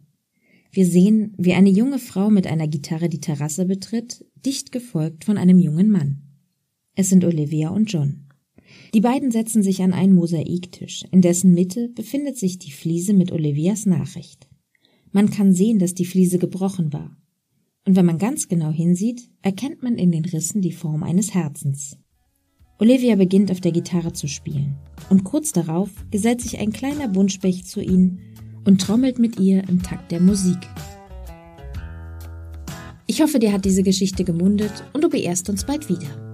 Wir 0.70 0.86
sehen, 0.86 1.34
wie 1.38 1.54
eine 1.54 1.70
junge 1.70 1.98
Frau 1.98 2.30
mit 2.30 2.46
einer 2.46 2.68
Gitarre 2.68 3.08
die 3.08 3.20
Terrasse 3.20 3.64
betritt, 3.64 4.24
dicht 4.44 4.70
gefolgt 4.70 5.24
von 5.24 5.38
einem 5.38 5.58
jungen 5.58 5.90
Mann. 5.90 6.22
Es 6.94 7.08
sind 7.08 7.24
Olivia 7.24 7.70
und 7.70 7.90
John. 7.90 8.26
Die 8.94 9.00
beiden 9.00 9.32
setzen 9.32 9.62
sich 9.62 9.82
an 9.82 9.92
einen 9.92 10.14
Mosaiktisch, 10.14 11.04
in 11.10 11.20
dessen 11.20 11.52
Mitte 11.52 11.88
befindet 11.88 12.38
sich 12.38 12.58
die 12.58 12.70
Fliese 12.70 13.12
mit 13.12 13.32
Olivias 13.32 13.86
Nachricht. 13.86 14.48
Man 15.16 15.30
kann 15.30 15.54
sehen, 15.54 15.78
dass 15.78 15.94
die 15.94 16.04
Fliese 16.04 16.36
gebrochen 16.38 16.92
war. 16.92 17.16
Und 17.86 17.96
wenn 17.96 18.04
man 18.04 18.18
ganz 18.18 18.48
genau 18.48 18.70
hinsieht, 18.70 19.30
erkennt 19.40 19.82
man 19.82 19.96
in 19.96 20.12
den 20.12 20.26
Rissen 20.26 20.60
die 20.60 20.72
Form 20.72 21.02
eines 21.02 21.32
Herzens. 21.32 21.96
Olivia 22.78 23.16
beginnt 23.16 23.50
auf 23.50 23.62
der 23.62 23.72
Gitarre 23.72 24.12
zu 24.12 24.28
spielen 24.28 24.76
und 25.08 25.24
kurz 25.24 25.52
darauf 25.52 25.88
gesellt 26.10 26.42
sich 26.42 26.58
ein 26.58 26.70
kleiner 26.70 27.08
Buntspecht 27.08 27.66
zu 27.66 27.80
ihnen 27.80 28.20
und 28.66 28.82
trommelt 28.82 29.18
mit 29.18 29.40
ihr 29.40 29.66
im 29.70 29.82
Takt 29.82 30.12
der 30.12 30.20
Musik. 30.20 30.58
Ich 33.06 33.22
hoffe, 33.22 33.38
dir 33.38 33.54
hat 33.54 33.64
diese 33.64 33.82
Geschichte 33.82 34.22
gemundet 34.22 34.84
und 34.92 35.02
du 35.02 35.08
beehrst 35.08 35.48
uns 35.48 35.64
bald 35.64 35.88
wieder. 35.88 36.25